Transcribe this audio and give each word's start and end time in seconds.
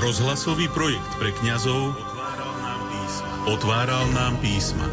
Rozhlasový 0.00 0.72
projekt 0.72 1.12
pre 1.20 1.28
kňazov 1.28 1.92
otváral 1.92 2.52
nám 2.56 2.80
písma. 2.88 3.30
Otváral 3.52 4.04
nám 4.16 4.34
písma. 4.40 4.86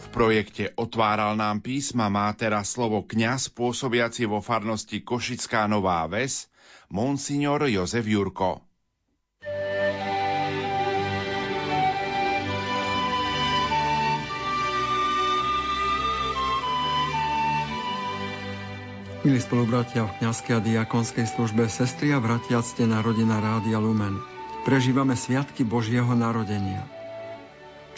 V 0.00 0.06
projekte 0.08 0.72
Otváral 0.80 1.36
nám 1.36 1.60
písma 1.60 2.08
má 2.08 2.32
teraz 2.32 2.72
slovo 2.72 3.04
kňaz 3.04 3.52
pôsobiaci 3.52 4.24
vo 4.24 4.40
farnosti 4.40 5.04
Košická 5.04 5.68
Nová 5.68 6.08
Ves, 6.08 6.48
monsignor 6.88 7.68
Jozef 7.68 8.08
Jurko. 8.08 8.64
Milí 19.20 19.36
spolubratia 19.36 20.08
v 20.08 20.16
kniazkej 20.16 20.54
a 20.56 20.64
diakonskej 20.64 21.28
službe, 21.28 21.68
sestri 21.68 22.08
a 22.16 22.24
bratia, 22.24 22.64
ste 22.64 22.88
rodina 22.88 23.36
Rádia 23.36 23.76
Lumen. 23.76 24.16
Prežívame 24.64 25.12
sviatky 25.12 25.60
Božieho 25.60 26.08
narodenia. 26.16 26.88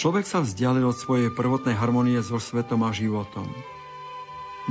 Človek 0.03 0.27
sa 0.27 0.43
vzdialil 0.43 0.83
od 0.83 0.98
svojej 0.98 1.31
prvotnej 1.31 1.78
harmonie 1.78 2.19
so 2.27 2.43
svetom 2.43 2.83
a 2.83 2.91
životom. 2.91 3.47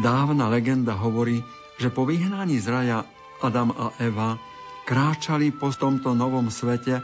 Dávna 0.03 0.51
legenda 0.51 0.91
hovorí, 0.91 1.39
že 1.79 1.87
po 1.87 2.03
vyhnaní 2.03 2.59
z 2.59 2.67
raja 2.67 2.97
Adam 3.39 3.71
a 3.71 3.95
Eva 4.03 4.35
kráčali 4.83 5.55
po 5.55 5.71
tomto 5.71 6.11
novom 6.11 6.51
svete 6.51 6.99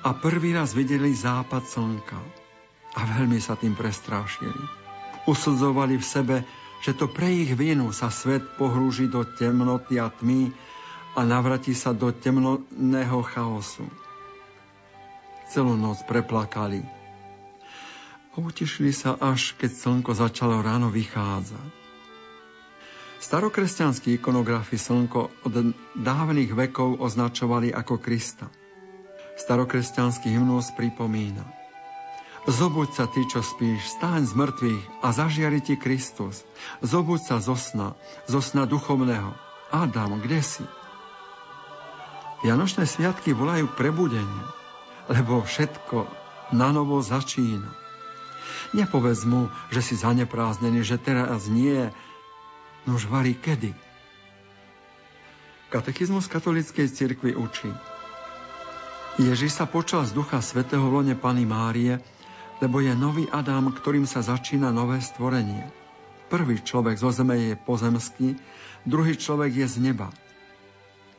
a 0.00 0.08
prvý 0.16 0.56
raz 0.56 0.72
videli 0.72 1.12
západ 1.12 1.60
slnka. 1.68 2.16
A 2.96 3.00
veľmi 3.04 3.36
sa 3.36 3.52
tým 3.52 3.76
prestrášili. 3.76 4.56
Usudzovali 5.28 6.00
v 6.00 6.08
sebe 6.08 6.36
že 6.78 6.94
to 6.94 7.10
pre 7.10 7.26
ich 7.26 7.52
vinu 7.58 7.90
sa 7.90 8.10
svet 8.10 8.42
pohrúži 8.54 9.10
do 9.10 9.26
temnoty 9.26 9.98
a 9.98 10.10
tmy 10.10 10.54
a 11.18 11.26
navratí 11.26 11.74
sa 11.74 11.90
do 11.90 12.14
temnotného 12.14 13.18
chaosu. 13.26 13.86
Celú 15.50 15.74
noc 15.74 16.04
preplakali. 16.06 16.84
Utišili 18.38 18.94
sa 18.94 19.18
až, 19.18 19.58
keď 19.58 19.70
slnko 19.74 20.14
začalo 20.14 20.62
ráno 20.62 20.94
vychádzať. 20.94 21.74
Starokresťanskí 23.18 24.14
ikonografi 24.14 24.78
slnko 24.78 25.42
od 25.42 25.54
dávnych 25.98 26.54
vekov 26.54 27.02
označovali 27.02 27.74
ako 27.74 27.98
Krista. 27.98 28.46
Starokresťanský 29.42 30.30
hymnus 30.30 30.70
pripomína– 30.78 31.42
Zobuď 32.48 32.88
sa 32.96 33.04
ty, 33.04 33.28
čo 33.28 33.44
spíš, 33.44 34.00
stáň 34.00 34.24
z 34.24 34.32
mŕtvych 34.32 34.84
a 35.04 35.12
zažiari 35.12 35.60
ti 35.60 35.76
Kristus. 35.76 36.48
Zobuď 36.80 37.20
sa 37.20 37.36
zo 37.44 37.52
sna, 37.52 37.92
zo 38.24 38.40
sna 38.40 38.64
duchovného. 38.64 39.36
Adam, 39.68 40.16
kde 40.16 40.40
si? 40.40 40.64
Vianočné 42.40 42.88
sviatky 42.88 43.36
volajú 43.36 43.68
prebudenie, 43.76 44.44
lebo 45.12 45.44
všetko 45.44 46.08
na 46.56 46.72
novo 46.72 47.04
začína. 47.04 47.68
Nepovedz 48.72 49.28
mu, 49.28 49.52
že 49.68 49.84
si 49.84 50.00
zanepráznený, 50.00 50.88
že 50.88 50.96
teraz 50.96 51.52
nie, 51.52 51.92
nož 52.88 53.12
varí 53.12 53.36
kedy. 53.36 53.76
Katechizmus 55.68 56.32
katolíckej 56.32 56.88
cirkvi 56.88 57.36
učí. 57.36 57.68
Ježiš 59.20 59.52
sa 59.52 59.68
počal 59.68 60.08
z 60.08 60.16
Ducha 60.16 60.40
Svetého 60.40 60.88
v 60.88 61.04
lone 61.04 61.12
Pany 61.12 61.44
Márie 61.44 62.00
lebo 62.58 62.82
je 62.82 62.92
nový 62.94 63.24
Adam, 63.30 63.70
ktorým 63.70 64.06
sa 64.06 64.22
začína 64.22 64.74
nové 64.74 64.98
stvorenie. 64.98 65.66
Prvý 66.28 66.60
človek 66.60 67.00
zo 67.00 67.08
zeme 67.08 67.38
je 67.40 67.54
pozemský, 67.56 68.36
druhý 68.84 69.16
človek 69.16 69.64
je 69.64 69.66
z 69.66 69.76
neba. 69.80 70.12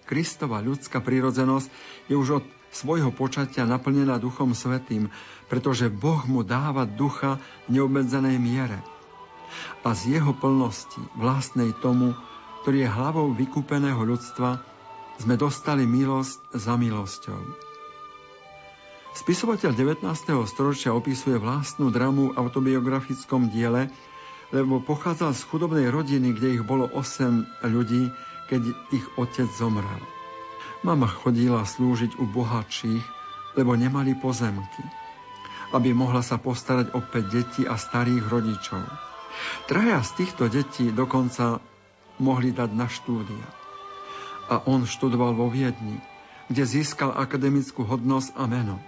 Kristova 0.05 0.61
ľudská 0.61 1.01
prírodzenosť 1.01 1.69
je 2.09 2.16
už 2.17 2.41
od 2.41 2.45
svojho 2.69 3.09
počatia 3.13 3.66
naplnená 3.66 4.22
Duchom 4.22 4.53
Svetým, 4.53 5.09
pretože 5.49 5.89
Boh 5.89 6.22
mu 6.29 6.45
dáva 6.45 6.85
ducha 6.85 7.41
v 7.66 7.78
neobmedzenej 7.78 8.38
miere. 8.38 8.78
A 9.81 9.97
z 9.97 10.22
jeho 10.22 10.33
plnosti, 10.38 11.01
vlastnej 11.17 11.73
tomu, 11.81 12.13
ktorý 12.61 12.85
je 12.85 12.89
hlavou 12.89 13.33
vykúpeného 13.33 14.01
ľudstva, 14.05 14.61
sme 15.17 15.35
dostali 15.35 15.89
milosť 15.89 16.53
za 16.53 16.78
milosťou. 16.78 17.69
Spisovateľ 19.19 19.75
19. 19.75 20.07
storočia 20.47 20.96
opisuje 20.96 21.35
vlastnú 21.35 21.91
dramu 21.91 22.31
v 22.31 22.40
autobiografickom 22.40 23.52
diele, 23.52 23.91
lebo 24.56 24.80
pochádzal 24.80 25.35
z 25.35 25.44
chudobnej 25.44 25.91
rodiny, 25.91 26.31
kde 26.31 26.56
ich 26.56 26.63
bolo 26.63 26.88
8 26.88 27.68
ľudí, 27.68 28.16
keď 28.47 28.72
ich 28.96 29.03
otec 29.19 29.52
zomrel. 29.52 30.00
Mama 30.88 31.12
chodila 31.12 31.68
slúžiť 31.68 32.16
u 32.16 32.31
bohatších, 32.31 33.03
lebo 33.59 33.75
nemali 33.75 34.16
pozemky, 34.16 34.88
aby 35.75 35.91
mohla 35.91 36.24
sa 36.24 36.40
postarať 36.40 36.96
o 36.96 37.03
5 37.03 37.19
detí 37.28 37.68
a 37.68 37.75
starých 37.75 38.24
rodičov. 38.24 38.88
Traja 39.68 40.00
z 40.00 40.12
týchto 40.16 40.47
detí 40.47 40.96
dokonca 40.96 41.59
mohli 42.24 42.56
dať 42.56 42.72
na 42.72 42.88
štúdia. 42.88 43.47
A 44.47 44.63
on 44.63 44.88
študoval 44.88 45.35
vo 45.35 45.52
Viedni, 45.52 46.00
kde 46.47 46.63
získal 46.63 47.12
akademickú 47.12 47.84
hodnosť 47.84 48.40
a 48.40 48.47
meno 48.47 48.79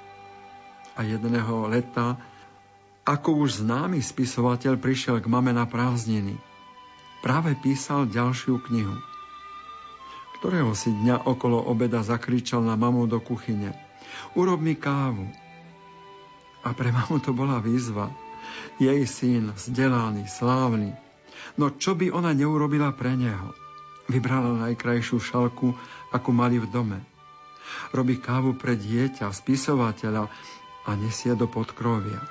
a 1.01 1.09
jedného 1.09 1.65
leta, 1.65 2.21
ako 3.01 3.41
už 3.41 3.65
známy 3.65 4.05
spisovateľ 4.05 4.77
prišiel 4.77 5.17
k 5.17 5.25
mame 5.25 5.49
na 5.49 5.65
prázdniny. 5.65 6.37
Práve 7.25 7.57
písal 7.57 8.05
ďalšiu 8.05 8.61
knihu. 8.69 8.93
Ktorého 10.37 10.77
si 10.77 10.93
dňa 10.93 11.25
okolo 11.25 11.57
obeda 11.57 12.05
zakričal 12.05 12.61
na 12.61 12.77
mamu 12.77 13.09
do 13.09 13.17
kuchyne. 13.17 13.73
Urob 14.37 14.61
mi 14.61 14.77
kávu. 14.77 15.25
A 16.61 16.69
pre 16.77 16.93
mamu 16.93 17.17
to 17.17 17.33
bola 17.33 17.57
výzva. 17.57 18.13
Jej 18.77 19.01
syn, 19.09 19.57
vzdelaný, 19.57 20.29
slávny. 20.29 20.93
No 21.57 21.73
čo 21.73 21.97
by 21.97 22.13
ona 22.13 22.37
neurobila 22.37 22.93
pre 22.93 23.17
neho? 23.17 23.57
Vybrala 24.05 24.69
najkrajšiu 24.69 25.17
šalku, 25.17 25.73
ako 26.13 26.29
mali 26.29 26.61
v 26.61 26.69
dome. 26.69 27.01
Robí 27.89 28.21
kávu 28.21 28.53
pre 28.53 28.77
dieťa, 28.77 29.33
spisovateľa, 29.33 30.29
a 30.85 30.97
nesie 30.97 31.37
do 31.37 31.45
podkrovia. 31.45 32.21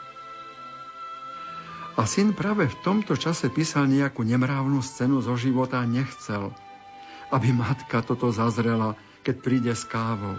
A 2.01 2.09
syn 2.09 2.33
práve 2.33 2.65
v 2.71 2.81
tomto 2.81 3.13
čase 3.19 3.53
písal 3.53 3.85
nejakú 3.85 4.25
nemrávnu 4.25 4.81
scénu 4.81 5.21
zo 5.21 5.37
života 5.37 5.83
a 5.83 5.91
nechcel, 5.91 6.55
aby 7.29 7.53
matka 7.53 8.01
toto 8.01 8.33
zazrela, 8.33 8.97
keď 9.21 9.37
príde 9.45 9.73
s 9.77 9.85
kávou. 9.85 10.39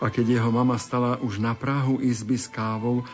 A 0.00 0.08
keď 0.08 0.40
jeho 0.40 0.48
mama 0.48 0.80
stala 0.80 1.20
už 1.20 1.44
na 1.44 1.52
Prahu 1.52 2.00
izby 2.00 2.40
s 2.40 2.48
kávou, 2.48 3.04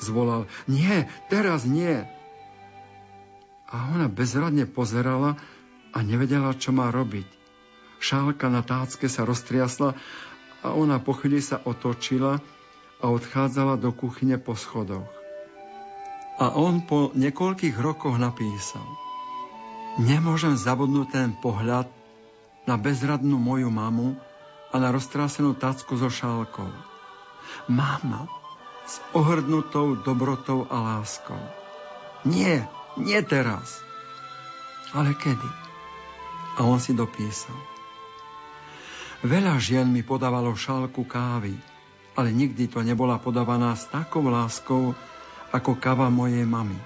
zvolal, 0.00 0.48
nie, 0.64 1.04
teraz 1.28 1.68
nie. 1.68 2.08
A 3.68 3.76
ona 3.92 4.08
bezradne 4.08 4.64
pozerala 4.64 5.36
a 5.92 5.98
nevedela, 6.00 6.56
čo 6.56 6.72
má 6.72 6.88
robiť. 6.88 7.28
Šálka 8.00 8.48
na 8.48 8.64
tácke 8.64 9.12
sa 9.12 9.28
roztriasla 9.28 9.92
a 10.64 10.72
ona 10.72 10.96
po 11.04 11.12
chvíli 11.12 11.44
sa 11.44 11.60
otočila 11.60 12.40
a 13.00 13.10
odchádzala 13.10 13.80
do 13.80 13.90
kuchyne 13.90 14.38
po 14.38 14.54
schodoch. 14.58 15.08
A 16.38 16.54
on 16.54 16.82
po 16.82 17.14
niekoľkých 17.14 17.78
rokoch 17.78 18.18
napísal 18.18 18.84
Nemôžem 19.94 20.58
zabudnúť 20.58 21.08
ten 21.14 21.30
pohľad 21.38 21.86
na 22.66 22.74
bezradnú 22.74 23.38
moju 23.38 23.70
mamu 23.70 24.18
a 24.74 24.82
na 24.82 24.90
roztrásenú 24.90 25.54
tacku 25.54 25.94
so 25.94 26.10
šálkou. 26.10 26.66
Mama 27.70 28.26
s 28.82 28.98
ohrdnutou 29.14 30.02
dobrotou 30.02 30.66
a 30.66 30.98
láskou. 30.98 31.38
Nie, 32.26 32.66
nie 32.98 33.22
teraz. 33.22 33.78
Ale 34.90 35.14
kedy? 35.14 35.50
A 36.58 36.66
on 36.66 36.82
si 36.82 36.90
dopísal. 36.90 37.54
Veľa 39.22 39.62
žien 39.62 39.86
mi 39.86 40.02
podávalo 40.02 40.58
šálku 40.58 41.06
kávy, 41.06 41.54
ale 42.14 42.30
nikdy 42.30 42.70
to 42.70 42.82
nebola 42.82 43.18
podávaná 43.18 43.74
s 43.74 43.90
takou 43.90 44.26
láskou, 44.30 44.94
ako 45.54 45.70
kava 45.78 46.10
mojej 46.10 46.46
mamy. 46.46 46.78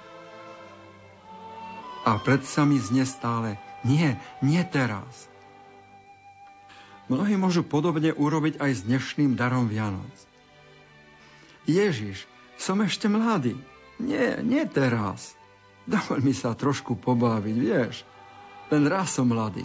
A 2.08 2.16
predsa 2.20 2.64
mi 2.64 2.80
zne 2.80 3.04
stále, 3.04 3.60
nie, 3.84 4.16
nie 4.40 4.60
teraz. 4.64 5.28
Mnohí 7.08 7.40
môžu 7.40 7.64
podobne 7.64 8.12
urobiť 8.12 8.60
aj 8.60 8.70
s 8.72 8.80
dnešným 8.84 9.32
darom 9.36 9.68
Vianoc. 9.68 10.12
Ježiš, 11.64 12.28
som 12.60 12.80
ešte 12.84 13.08
mladý. 13.08 13.56
Nie, 14.00 14.40
nie 14.44 14.64
teraz. 14.68 15.36
Dovol 15.88 16.20
mi 16.20 16.36
sa 16.36 16.52
trošku 16.52 17.00
pobaviť, 17.00 17.56
vieš. 17.56 18.04
Len 18.68 18.84
raz 18.84 19.16
som 19.16 19.32
mladý. 19.32 19.64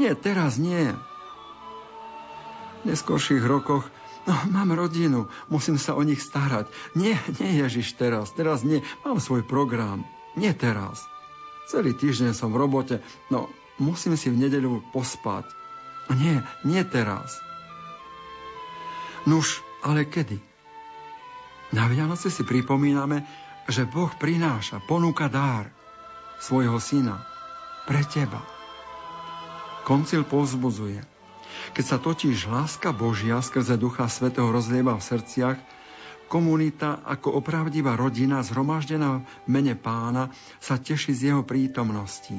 Nie, 0.00 0.16
teraz 0.16 0.56
nie. 0.56 0.92
V 2.80 2.88
neskôrších 2.88 3.44
rokoch 3.44 3.88
No, 4.28 4.36
mám 4.52 4.76
rodinu, 4.76 5.32
musím 5.48 5.80
sa 5.80 5.96
o 5.96 6.02
nich 6.04 6.20
starať. 6.20 6.68
Nie, 6.92 7.16
nie 7.40 7.64
Ježiš 7.64 7.96
teraz, 7.96 8.32
teraz 8.36 8.60
nie, 8.60 8.84
mám 9.00 9.16
svoj 9.16 9.46
program. 9.46 10.04
Nie 10.36 10.52
teraz. 10.52 11.08
Celý 11.72 11.96
týždeň 11.96 12.36
som 12.36 12.52
v 12.52 12.60
robote, 12.60 12.96
no 13.32 13.48
musím 13.80 14.18
si 14.20 14.28
v 14.28 14.36
nedeľu 14.36 14.84
pospať. 14.92 15.48
Nie, 16.12 16.42
nie 16.66 16.82
teraz. 16.84 17.38
Nuž, 19.24 19.62
ale 19.80 20.04
kedy? 20.04 20.36
Na 21.70 21.86
Vianoce 21.86 22.28
si 22.28 22.42
pripomíname, 22.42 23.22
že 23.70 23.86
Boh 23.86 24.10
prináša, 24.18 24.82
ponúka 24.82 25.30
dár 25.30 25.70
svojho 26.42 26.82
syna 26.82 27.22
pre 27.86 28.02
teba. 28.02 28.42
Koncil 29.86 30.26
povzbudzuje. 30.26 31.19
Keď 31.76 31.84
sa 31.84 31.98
totiž 32.00 32.50
láska 32.50 32.90
Božia 32.90 33.38
skrze 33.40 33.76
Ducha 33.80 34.08
Svetého 34.10 34.50
rozlieva 34.50 34.96
v 34.98 35.06
srdciach, 35.06 35.58
komunita 36.30 37.02
ako 37.02 37.42
opravdivá 37.42 37.98
rodina 37.98 38.38
zhromaždená 38.46 39.26
v 39.26 39.48
mene 39.50 39.74
pána 39.74 40.30
sa 40.62 40.78
teší 40.78 41.10
z 41.10 41.20
jeho 41.34 41.42
prítomností. 41.42 42.38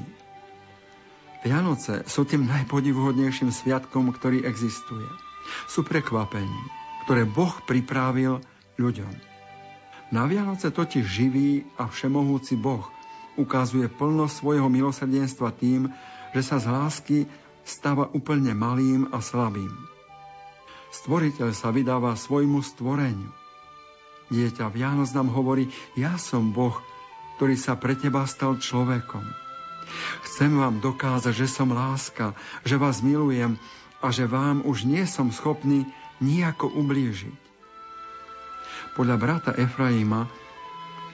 Vianoce 1.41 2.05
sú 2.05 2.23
tým 2.23 2.45
najpodivuhodnejším 2.45 3.49
sviatkom, 3.49 4.13
ktorý 4.13 4.45
existuje. 4.45 5.09
Sú 5.65 5.81
prekvapením, 5.81 6.65
ktoré 7.03 7.25
Boh 7.25 7.51
pripravil 7.65 8.39
ľuďom. 8.77 9.11
Na 10.13 10.29
Vianoce 10.29 10.69
totiž 10.69 11.01
živý 11.01 11.65
a 11.81 11.89
všemohúci 11.89 12.59
Boh 12.59 12.85
ukazuje 13.39 13.87
plnosť 13.89 14.43
svojho 14.43 14.67
milosrdenstva 14.67 15.55
tým, 15.55 15.89
že 16.35 16.41
sa 16.45 16.61
z 16.61 16.67
lásky 16.67 17.17
stáva 17.71 18.11
úplne 18.11 18.51
malým 18.51 19.07
a 19.15 19.23
slabým. 19.23 19.71
Stvoriteľ 20.91 21.55
sa 21.55 21.71
vydáva 21.71 22.19
svojmu 22.19 22.59
stvoreniu. 22.59 23.31
Dieťa 24.27 24.67
Vianoc 24.67 25.07
nám 25.15 25.31
hovorí, 25.31 25.71
ja 25.95 26.19
som 26.19 26.51
Boh, 26.51 26.75
ktorý 27.39 27.55
sa 27.55 27.79
pre 27.79 27.95
teba 27.95 28.27
stal 28.27 28.59
človekom. 28.59 29.23
Chcem 30.27 30.51
vám 30.55 30.83
dokázať, 30.83 31.31
že 31.31 31.47
som 31.47 31.71
láska, 31.71 32.35
že 32.67 32.75
vás 32.75 32.99
milujem 32.99 33.55
a 34.03 34.07
že 34.11 34.27
vám 34.27 34.63
už 34.67 34.83
nie 34.83 35.03
som 35.07 35.31
schopný 35.31 35.87
nijako 36.19 36.67
ublížiť. 36.71 37.39
Podľa 38.95 39.15
brata 39.15 39.51
Efraima, 39.55 40.27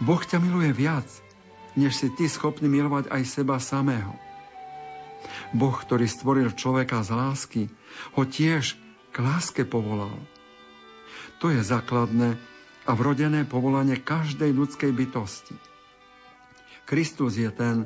Boh 0.02 0.22
ťa 0.22 0.42
miluje 0.42 0.74
viac, 0.74 1.06
než 1.78 1.94
si 1.94 2.10
ty 2.14 2.26
schopný 2.26 2.66
milovať 2.70 3.14
aj 3.14 3.22
seba 3.26 3.62
samého. 3.62 4.27
Boh, 5.56 5.76
ktorý 5.76 6.06
stvoril 6.10 6.52
človeka 6.54 7.02
z 7.06 7.10
lásky, 7.14 7.62
ho 8.18 8.24
tiež 8.28 8.76
k 9.12 9.16
láske 9.22 9.64
povolal. 9.64 10.14
To 11.42 11.54
je 11.54 11.62
základné 11.62 12.38
a 12.88 12.92
vrodené 12.96 13.44
povolanie 13.44 14.00
každej 14.00 14.56
ľudskej 14.56 14.92
bytosti. 14.96 15.56
Kristus 16.88 17.36
je 17.36 17.52
ten, 17.52 17.84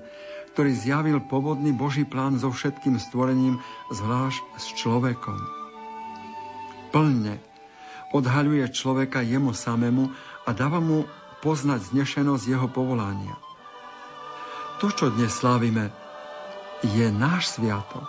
ktorý 0.53 0.71
zjavil 0.77 1.17
povodný 1.25 1.73
Boží 1.73 2.05
plán 2.05 2.37
so 2.37 2.53
všetkým 2.53 3.01
stvorením, 3.01 3.57
zvlášť 3.89 4.43
s 4.59 4.65
človekom. 4.77 5.39
Plne 6.91 7.39
odhaľuje 8.11 8.67
človeka 8.75 9.23
jemu 9.23 9.55
samému 9.55 10.11
a 10.45 10.49
dáva 10.51 10.83
mu 10.83 11.07
poznať 11.39 11.95
znešenosť 11.95 12.43
jeho 12.45 12.67
povolania. 12.69 13.39
To, 14.83 14.91
čo 14.91 15.09
dnes 15.09 15.31
slávime, 15.31 15.89
je 16.85 17.07
náš 17.13 17.57
sviatok. 17.57 18.05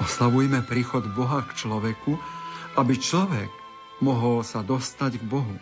Oslavujme 0.00 0.60
príchod 0.64 1.04
Boha 1.12 1.44
k 1.44 1.56
človeku, 1.56 2.16
aby 2.76 2.94
človek 3.00 3.48
mohol 4.04 4.44
sa 4.44 4.60
dostať 4.60 5.20
k 5.20 5.24
Bohu. 5.24 5.56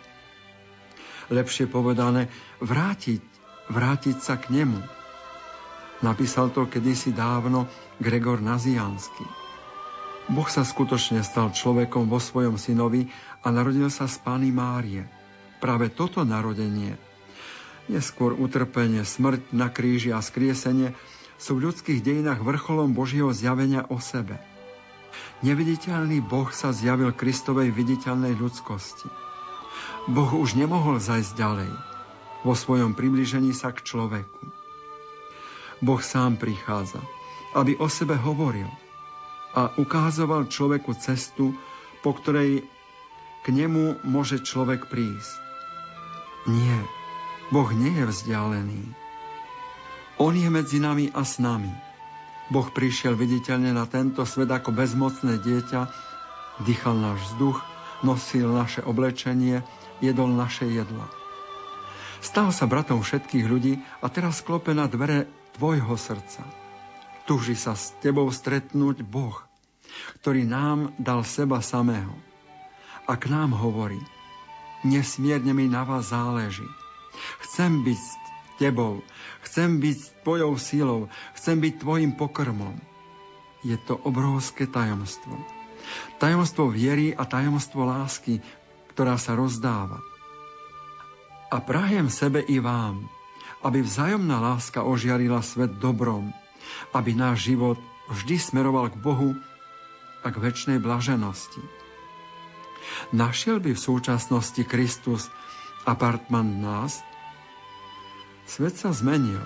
Lepšie 1.31 1.71
povedané, 1.71 2.27
vrátiť, 2.59 3.23
vrátiť 3.71 4.17
sa 4.19 4.35
k 4.35 4.51
nemu– 4.51 4.81
Napísal 6.03 6.51
to 6.51 6.67
kedysi 6.67 7.15
dávno 7.15 7.71
Gregor 8.03 8.43
Naziansky. 8.43 9.23
Boh 10.27 10.49
sa 10.49 10.65
skutočne 10.65 11.25
stal 11.25 11.53
človekom 11.53 12.09
vo 12.11 12.19
svojom 12.19 12.61
synovi 12.61 13.07
a 13.45 13.53
narodil 13.53 13.87
sa 13.87 14.09
z 14.09 14.19
Pány 14.19 14.53
Márie. 14.53 15.09
Práve 15.57 15.87
toto 15.93 16.21
narodenie, 16.27 16.97
neskôr 17.87 18.35
utrpenie, 18.35 19.05
smrť 19.05 19.49
na 19.55 19.71
kríži 19.71 20.11
a 20.11 20.19
skriesenie 20.19 20.97
sú 21.35 21.59
v 21.59 21.69
ľudských 21.69 21.99
dejinách 21.99 22.41
vrcholom 22.41 22.95
Božieho 22.95 23.31
zjavenia 23.35 23.83
o 23.91 23.99
sebe. 23.99 24.39
Neviditeľný 25.43 26.23
Boh 26.23 26.47
sa 26.51 26.71
zjavil 26.71 27.11
Kristovej 27.11 27.71
viditeľnej 27.71 28.35
ľudskosti. 28.39 29.07
Boh 30.07 30.31
už 30.37 30.55
nemohol 30.55 31.01
zajsť 31.01 31.31
ďalej 31.35 31.71
vo 32.45 32.53
svojom 32.53 32.93
približení 32.93 33.51
sa 33.51 33.73
k 33.73 33.83
človeku. 33.83 34.43
Boh 35.83 35.99
sám 35.99 36.39
prichádza, 36.39 37.01
aby 37.57 37.75
o 37.81 37.91
sebe 37.91 38.15
hovoril 38.15 38.69
a 39.55 39.75
ukázoval 39.75 40.47
človeku 40.47 40.95
cestu, 40.99 41.55
po 41.99 42.15
ktorej 42.15 42.63
k 43.43 43.47
nemu 43.51 44.03
môže 44.07 44.39
človek 44.43 44.87
prísť. 44.87 45.41
Nie, 46.45 46.77
Boh 47.49 47.69
nie 47.73 47.93
je 47.93 48.05
vzdialený. 48.05 49.04
On 50.15 50.31
je 50.31 50.47
medzi 50.47 50.79
nami 50.79 51.11
a 51.11 51.27
s 51.27 51.43
nami. 51.43 51.71
Boh 52.47 52.69
prišiel 52.71 53.19
viditeľne 53.19 53.75
na 53.75 53.83
tento 53.83 54.23
svet 54.23 54.47
ako 54.47 54.71
bezmocné 54.71 55.43
dieťa, 55.43 55.81
dýchal 56.63 56.95
náš 56.95 57.19
vzduch, 57.33 57.59
nosil 58.05 58.47
naše 58.47 58.79
oblečenie, 58.85 59.65
jedol 59.99 60.31
naše 60.31 60.71
jedla. 60.71 61.09
Stal 62.23 62.55
sa 62.55 62.63
bratom 62.63 63.03
všetkých 63.03 63.45
ľudí 63.45 63.83
a 63.99 64.07
teraz 64.07 64.39
klope 64.39 64.71
na 64.71 64.87
dvere 64.87 65.27
tvojho 65.59 65.99
srdca. 65.99 66.47
Tuži 67.27 67.57
sa 67.57 67.75
s 67.75 67.91
tebou 67.99 68.29
stretnúť 68.31 69.03
Boh, 69.03 69.35
ktorý 70.21 70.47
nám 70.47 70.95
dal 71.01 71.27
seba 71.27 71.59
samého. 71.59 72.13
A 73.05 73.19
k 73.19 73.29
nám 73.29 73.51
hovorí, 73.51 73.99
nesmierne 74.85 75.51
mi 75.51 75.67
na 75.67 75.83
vás 75.83 76.13
záleží. 76.13 76.65
Chcem 77.45 77.83
byť 77.85 77.99
s 77.99 78.24
tebou, 78.57 79.03
chcem 79.45 79.79
byť 79.79 80.25
tvojou 80.25 80.53
sílou, 80.59 80.99
chcem 81.37 81.57
byť 81.59 81.73
tvojim 81.81 82.11
pokrmom. 82.15 82.75
Je 83.65 83.77
to 83.81 83.97
obrovské 84.05 84.69
tajomstvo. 84.69 85.33
Tajomstvo 86.17 86.69
viery 86.69 87.13
a 87.13 87.25
tajomstvo 87.25 87.85
lásky, 87.85 88.41
ktorá 88.93 89.17
sa 89.17 89.37
rozdáva. 89.37 90.01
A 91.53 91.61
prajem 91.61 92.09
sebe 92.09 92.41
i 92.45 92.57
vám, 92.57 93.05
aby 93.65 93.81
vzájomná 93.81 94.37
láska 94.41 94.85
ožiarila 94.85 95.41
svet 95.41 95.81
dobrom, 95.81 96.33
aby 96.93 97.17
náš 97.17 97.49
život 97.49 97.77
vždy 98.09 98.37
smeroval 98.37 98.93
k 98.93 99.01
Bohu 99.01 99.33
a 100.21 100.27
k 100.29 100.37
väčšnej 100.41 100.77
blaženosti. 100.81 101.61
Našiel 103.13 103.57
by 103.61 103.73
v 103.73 103.81
súčasnosti 103.81 104.61
Kristus 104.65 105.29
apartman 105.85 106.61
nás? 106.61 107.01
Svet 108.45 108.77
sa 108.77 108.93
zmenil 108.93 109.41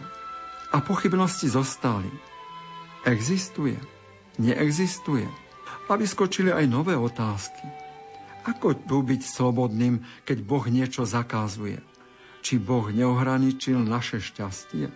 a 0.69 0.77
pochybnosti 0.83 1.47
zostali. 1.49 2.11
Existuje? 3.07 3.79
Neexistuje? 4.37 5.27
A 5.89 5.97
vyskočili 5.97 6.53
aj 6.53 6.69
nové 6.69 6.93
otázky. 6.93 7.65
Ako 8.45 8.77
tu 8.77 9.01
byť 9.01 9.21
slobodným, 9.25 10.05
keď 10.23 10.37
Boh 10.45 10.63
niečo 10.69 11.03
zakazuje? 11.03 11.81
či 12.39 12.59
Boh 12.59 12.87
neohraničil 12.89 13.79
naše 13.83 14.23
šťastie? 14.23 14.87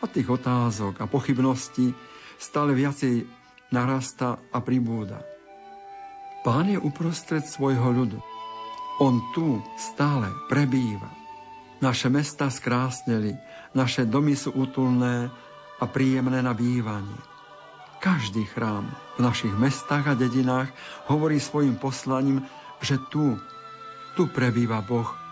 A 0.00 0.04
tých 0.08 0.28
otázok 0.28 1.04
a 1.04 1.04
pochybností 1.04 1.92
stále 2.40 2.72
viacej 2.72 3.28
narasta 3.72 4.40
a 4.52 4.58
pribúda. 4.64 5.20
Pán 6.44 6.70
je 6.70 6.78
uprostred 6.80 7.44
svojho 7.44 7.92
ľudu. 7.92 8.18
On 9.02 9.20
tu 9.36 9.60
stále 9.76 10.32
prebýva. 10.48 11.25
Naše 11.76 12.08
mesta 12.08 12.48
skrásneli, 12.48 13.36
naše 13.76 14.08
domy 14.08 14.32
sú 14.32 14.52
útulné 14.56 15.28
a 15.76 15.84
príjemné 15.84 16.40
na 16.40 16.56
bývanie. 16.56 17.20
Každý 18.00 18.48
chrám 18.48 18.88
v 19.16 19.24
našich 19.24 19.52
mestách 19.52 20.08
a 20.08 20.14
dedinách 20.16 20.72
hovorí 21.08 21.36
svojim 21.36 21.76
poslaním, 21.76 22.44
že 22.80 22.96
tu, 23.12 23.36
tu 24.16 24.28
prebýva 24.32 24.80
Boh 24.80 25.26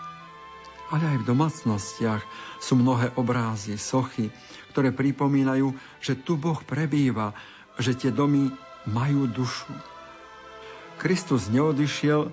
ale 0.92 1.16
aj 1.16 1.26
v 1.26 1.28
domácnostiach 1.34 2.22
sú 2.62 2.78
mnohé 2.78 3.10
obrázy, 3.18 3.74
sochy, 3.80 4.28
ktoré 4.70 4.94
pripomínajú, 4.94 5.74
že 5.98 6.14
tu 6.14 6.38
Boh 6.38 6.62
prebýva, 6.62 7.32
že 7.82 7.98
tie 7.98 8.14
domy 8.14 8.52
majú 8.86 9.26
dušu. 9.26 9.74
Kristus 11.00 11.50
neodišiel 11.50 12.30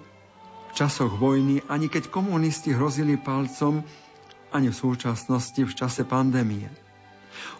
v 0.72 0.74
časoch 0.74 1.12
vojny, 1.20 1.60
ani 1.68 1.92
keď 1.92 2.08
komunisti 2.08 2.72
hrozili 2.72 3.20
palcom, 3.20 3.84
ani 4.56 4.72
v 4.72 4.80
súčasnosti 4.80 5.60
v 5.60 5.76
čase 5.76 6.08
pandémie. 6.08 6.72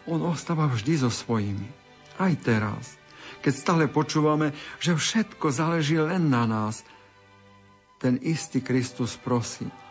On 0.08 0.24
ostáva 0.24 0.72
vždy 0.72 1.04
so 1.04 1.12
svojimi. 1.12 1.68
Aj 2.16 2.32
teraz, 2.40 2.96
keď 3.44 3.54
stále 3.54 3.84
počúvame, 3.92 4.56
že 4.80 4.96
všetko 4.96 5.52
záleží 5.52 6.00
len 6.00 6.32
na 6.32 6.48
nás, 6.48 6.88
ten 8.00 8.18
istý 8.24 8.64
Kristus 8.64 9.20
prosí– 9.20 9.68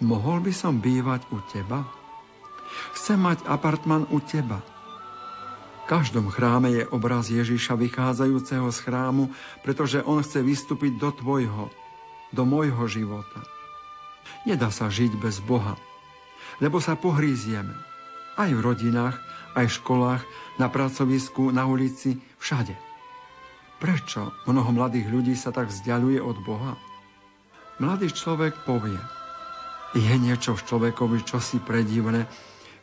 Mohol 0.00 0.48
by 0.48 0.52
som 0.56 0.80
bývať 0.80 1.28
u 1.28 1.44
teba? 1.44 1.84
Chcem 2.96 3.20
mať 3.20 3.44
apartman 3.44 4.08
u 4.08 4.16
teba. 4.24 4.64
každom 5.84 6.32
chráme 6.32 6.72
je 6.72 6.88
obraz 6.88 7.28
Ježiša 7.28 7.76
vychádzajúceho 7.76 8.64
z 8.72 8.78
chrámu, 8.80 9.28
pretože 9.60 10.00
on 10.00 10.24
chce 10.24 10.40
vystúpiť 10.40 10.96
do 10.96 11.12
tvojho, 11.12 11.68
do 12.30 12.46
môjho 12.46 12.86
života. 12.86 13.40
Nedá 14.46 14.70
sa 14.72 14.88
žiť 14.88 15.18
bez 15.18 15.42
Boha, 15.42 15.76
lebo 16.62 16.78
sa 16.78 16.94
pohrízieme. 16.96 17.74
Aj 18.38 18.48
v 18.48 18.60
rodinách, 18.62 19.18
aj 19.58 19.66
v 19.68 19.76
školách, 19.82 20.22
na 20.56 20.70
pracovisku, 20.70 21.50
na 21.50 21.66
ulici, 21.66 22.20
všade. 22.38 22.72
Prečo 23.80 24.30
mnoho 24.44 24.70
mladých 24.76 25.08
ľudí 25.08 25.34
sa 25.34 25.50
tak 25.50 25.72
vzdialuje 25.72 26.20
od 26.20 26.36
Boha? 26.44 26.76
Mladý 27.80 28.12
človek 28.12 28.68
povie, 28.68 29.00
je 29.96 30.14
niečo 30.20 30.52
v 30.54 30.64
človekovi 30.68 31.24
čosi 31.24 31.58
predivné, 31.58 32.28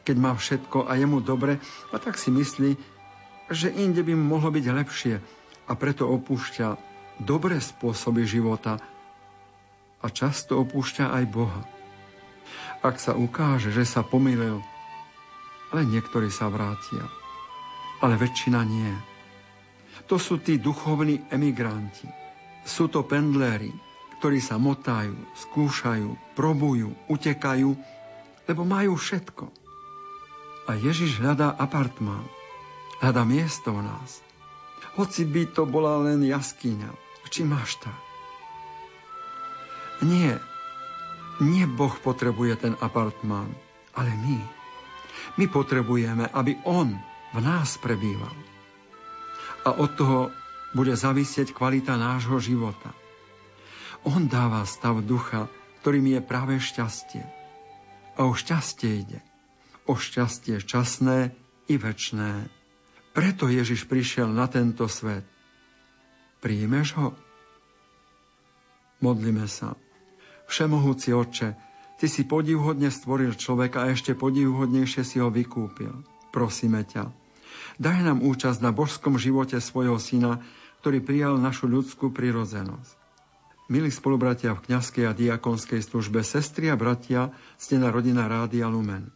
keď 0.04 0.16
má 0.18 0.34
všetko 0.34 0.90
a 0.90 0.98
je 0.98 1.06
mu 1.06 1.22
dobre, 1.22 1.62
a 1.94 1.96
tak 2.02 2.18
si 2.18 2.34
myslí, 2.34 2.76
že 3.54 3.72
inde 3.72 4.04
by 4.04 4.18
mohlo 4.18 4.52
byť 4.52 4.66
lepšie 4.68 5.16
a 5.68 5.72
preto 5.78 6.10
opúšťa 6.10 6.68
dobré 7.24 7.62
spôsoby 7.62 8.28
života 8.28 8.82
a 10.02 10.08
často 10.14 10.62
opúšťa 10.62 11.14
aj 11.14 11.24
Boha. 11.30 11.62
Ak 12.86 13.02
sa 13.02 13.18
ukáže, 13.18 13.74
že 13.74 13.84
sa 13.84 14.06
pomýlil, 14.06 14.62
ale 15.74 15.82
niektorí 15.84 16.30
sa 16.30 16.48
vrátia, 16.48 17.04
ale 18.00 18.16
väčšina 18.16 18.62
nie. 18.64 18.94
To 20.08 20.16
sú 20.22 20.40
tí 20.40 20.62
duchovní 20.62 21.28
emigranti. 21.34 22.08
Sú 22.64 22.88
to 22.88 23.04
pendléri, 23.04 23.74
ktorí 24.22 24.40
sa 24.40 24.56
motajú, 24.62 25.18
skúšajú, 25.48 26.38
probujú, 26.38 26.94
utekajú, 27.12 27.70
lebo 28.48 28.62
majú 28.64 28.96
všetko. 28.96 29.46
A 30.68 30.76
Ježiš 30.76 31.20
hľadá 31.20 31.56
apartmán, 31.56 32.24
hľadá 33.04 33.24
miesto 33.24 33.72
v 33.76 33.84
nás. 33.84 34.24
Hoci 34.96 35.28
by 35.28 35.44
to 35.54 35.64
bola 35.70 36.02
len 36.08 36.26
jaskyňa, 36.26 36.92
či 37.30 37.44
máš 37.44 37.78
tak. 37.84 38.07
Nie, 40.06 40.38
nie 41.42 41.66
Boh 41.66 41.94
potrebuje 42.02 42.54
ten 42.70 42.74
apartmán, 42.78 43.50
ale 43.98 44.14
my. 44.14 44.40
My 45.38 45.46
potrebujeme, 45.50 46.30
aby 46.30 46.58
On 46.66 46.94
v 47.34 47.40
nás 47.42 47.78
prebýval. 47.82 48.34
A 49.66 49.74
od 49.78 49.92
toho 49.98 50.20
bude 50.78 50.94
zavisieť 50.94 51.54
kvalita 51.54 51.98
nášho 51.98 52.38
života. 52.38 52.94
On 54.06 54.30
dáva 54.30 54.64
stav 54.70 55.02
ducha, 55.02 55.50
ktorým 55.82 56.18
je 56.18 56.22
práve 56.22 56.54
šťastie. 56.62 57.26
A 58.18 58.26
o 58.26 58.34
šťastie 58.34 58.92
ide. 59.06 59.20
O 59.90 59.98
šťastie 59.98 60.62
časné 60.62 61.34
i 61.70 61.76
večné. 61.78 62.50
Preto 63.18 63.50
Ježiš 63.50 63.90
prišiel 63.90 64.30
na 64.30 64.46
tento 64.46 64.86
svet. 64.86 65.26
Príjmeš 66.38 66.94
ho? 66.98 67.08
Modlíme 69.02 69.50
sa. 69.50 69.78
Všemohúci 70.48 71.12
Otče, 71.12 71.68
Ty 71.98 72.06
si 72.06 72.30
podivhodne 72.30 72.94
stvoril 72.94 73.34
človeka 73.34 73.82
a 73.82 73.90
ešte 73.90 74.14
podivhodnejšie 74.14 75.02
si 75.02 75.18
ho 75.18 75.34
vykúpil. 75.34 76.06
Prosíme 76.30 76.86
ťa, 76.86 77.10
daj 77.82 77.98
nám 78.06 78.22
účasť 78.22 78.62
na 78.62 78.70
božskom 78.70 79.18
živote 79.18 79.58
svojho 79.58 79.98
syna, 79.98 80.46
ktorý 80.86 81.02
prijal 81.02 81.42
našu 81.42 81.66
ľudskú 81.66 82.14
prirodzenosť. 82.14 82.94
Milí 83.68 83.90
spolubratia 83.90 84.54
v 84.54 84.64
kňazskej 84.70 85.10
a 85.10 85.18
diakonskej 85.18 85.82
službe, 85.82 86.22
sestri 86.22 86.70
a 86.70 86.78
bratia, 86.78 87.34
ste 87.58 87.82
na 87.82 87.90
rodina 87.90 88.30
Rádia 88.30 88.70
Lumen. 88.70 89.10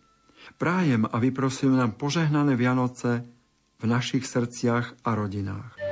Prájem 0.57 1.05
a 1.05 1.15
vyprosujem 1.21 1.77
nám 1.77 1.95
požehnané 2.01 2.57
Vianoce 2.57 3.29
v 3.77 3.85
našich 3.85 4.25
srdciach 4.25 5.05
a 5.05 5.09
rodinách. 5.13 5.90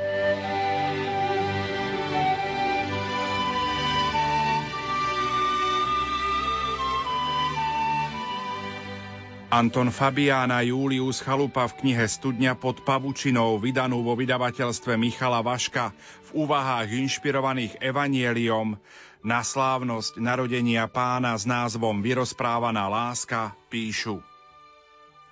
Anton 9.50 9.90
Fabiána 9.90 10.62
Julius 10.62 11.26
Chalupa 11.26 11.66
v 11.66 11.82
knihe 11.82 12.06
Studňa 12.06 12.54
pod 12.54 12.86
pavučinou, 12.86 13.58
vydanú 13.58 14.06
vo 14.06 14.14
vydavateľstve 14.14 14.94
Michala 14.94 15.42
Vaška, 15.42 15.90
v 16.30 16.46
úvahách 16.46 16.94
inšpirovaných 16.94 17.82
evanieliom 17.82 18.78
na 19.26 19.42
slávnosť 19.42 20.22
narodenia 20.22 20.86
pána 20.86 21.34
s 21.34 21.50
názvom 21.50 21.98
Vyrozprávaná 21.98 22.86
láska 22.94 23.58
píšu. 23.74 24.22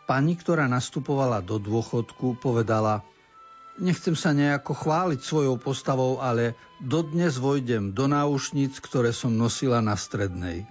Pani, 0.09 0.33
ktorá 0.33 0.65
nastupovala 0.65 1.38
do 1.45 1.62
dôchodku, 1.62 2.41
povedala 2.41 3.05
Nechcem 3.77 4.17
sa 4.17 4.33
nejako 4.33 4.74
chváliť 4.74 5.21
svojou 5.21 5.62
postavou, 5.62 6.17
ale 6.17 6.57
dodnes 6.81 7.38
vojdem 7.38 7.93
do 7.93 8.09
náušnic, 8.09 8.81
ktoré 8.81 9.13
som 9.13 9.29
nosila 9.29 9.77
na 9.86 9.93
strednej. 9.93 10.65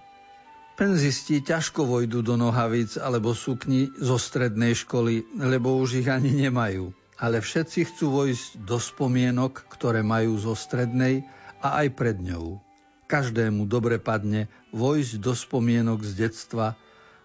Penzisti 0.77 1.41
ťažko 1.41 1.89
vojdu 1.89 2.21
do 2.21 2.37
nohavíc 2.37 3.01
alebo 3.01 3.33
sukni 3.33 3.89
zo 3.97 4.21
strednej 4.21 4.77
školy, 4.77 5.25
lebo 5.41 5.81
už 5.81 6.05
ich 6.05 6.09
ani 6.13 6.37
nemajú. 6.37 6.93
Ale 7.17 7.41
všetci 7.41 7.89
chcú 7.89 8.13
vojsť 8.13 8.61
do 8.69 8.77
spomienok, 8.77 9.73
ktoré 9.73 10.05
majú 10.05 10.37
zo 10.37 10.53
strednej 10.53 11.25
a 11.65 11.81
aj 11.81 11.97
pred 11.97 12.21
ňou. 12.21 12.61
Každému 13.09 13.65
dobre 13.65 13.97
padne 13.97 14.53
vojsť 14.77 15.17
do 15.17 15.33
spomienok 15.33 16.05
z 16.05 16.29
detstva, 16.29 16.77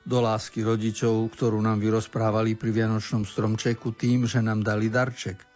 do 0.08 0.24
lásky 0.24 0.64
rodičov, 0.64 1.28
ktorú 1.36 1.60
nám 1.60 1.84
vyrozprávali 1.84 2.56
pri 2.56 2.72
Vianočnom 2.72 3.28
stromčeku 3.28 3.92
tým, 3.92 4.32
že 4.32 4.40
nám 4.40 4.64
dali 4.64 4.88
darček. 4.88 5.51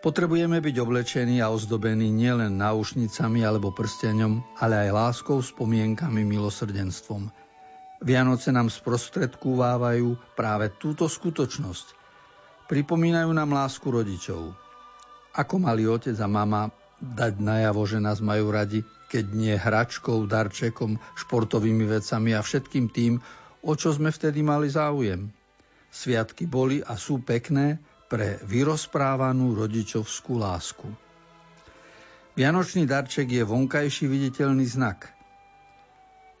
Potrebujeme 0.00 0.64
byť 0.64 0.76
oblečení 0.80 1.44
a 1.44 1.52
ozdobení 1.52 2.08
nielen 2.08 2.56
náušnicami 2.56 3.44
alebo 3.44 3.68
prsteňom, 3.68 4.56
ale 4.56 4.88
aj 4.88 4.96
láskou, 4.96 5.44
spomienkami, 5.44 6.24
milosrdenstvom. 6.24 7.28
Vianoce 8.00 8.48
nám 8.48 8.72
sprostredkúvávajú 8.72 10.16
práve 10.32 10.72
túto 10.80 11.04
skutočnosť. 11.04 11.92
Pripomínajú 12.64 13.28
nám 13.28 13.52
lásku 13.52 13.84
rodičov. 13.92 14.56
Ako 15.36 15.60
mali 15.60 15.84
otec 15.84 16.16
a 16.16 16.24
mama 16.24 16.72
dať 16.96 17.36
najavo, 17.36 17.84
že 17.84 18.00
nás 18.00 18.24
majú 18.24 18.56
radi, 18.56 18.80
keď 19.12 19.24
nie 19.36 19.52
hračkou, 19.52 20.24
darčekom, 20.24 20.96
športovými 21.20 21.84
vecami 21.84 22.32
a 22.32 22.40
všetkým 22.40 22.88
tým, 22.88 23.20
o 23.60 23.72
čo 23.76 23.92
sme 23.92 24.08
vtedy 24.08 24.40
mali 24.40 24.72
záujem. 24.72 25.28
Sviatky 25.92 26.48
boli 26.48 26.80
a 26.80 26.96
sú 26.96 27.20
pekné, 27.20 27.76
pre 28.10 28.42
vyrozprávanú 28.42 29.54
rodičovskú 29.54 30.42
lásku. 30.42 30.90
Vianočný 32.34 32.82
darček 32.82 33.30
je 33.30 33.46
vonkajší 33.46 34.10
viditeľný 34.10 34.66
znak. 34.66 35.14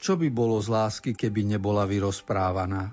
Čo 0.02 0.18
by 0.18 0.26
bolo 0.34 0.58
z 0.58 0.66
lásky, 0.66 1.14
keby 1.14 1.46
nebola 1.46 1.86
vyrozprávaná? 1.86 2.90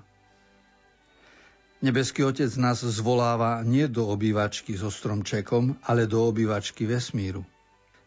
Nebeský 1.82 2.22
Otec 2.22 2.50
nás 2.54 2.82
zvoláva 2.86 3.66
nie 3.66 3.90
do 3.90 4.06
obývačky 4.14 4.78
so 4.78 4.94
stromčekom, 4.94 5.78
ale 5.82 6.06
do 6.06 6.30
obývačky 6.30 6.86
vesmíru. 6.86 7.42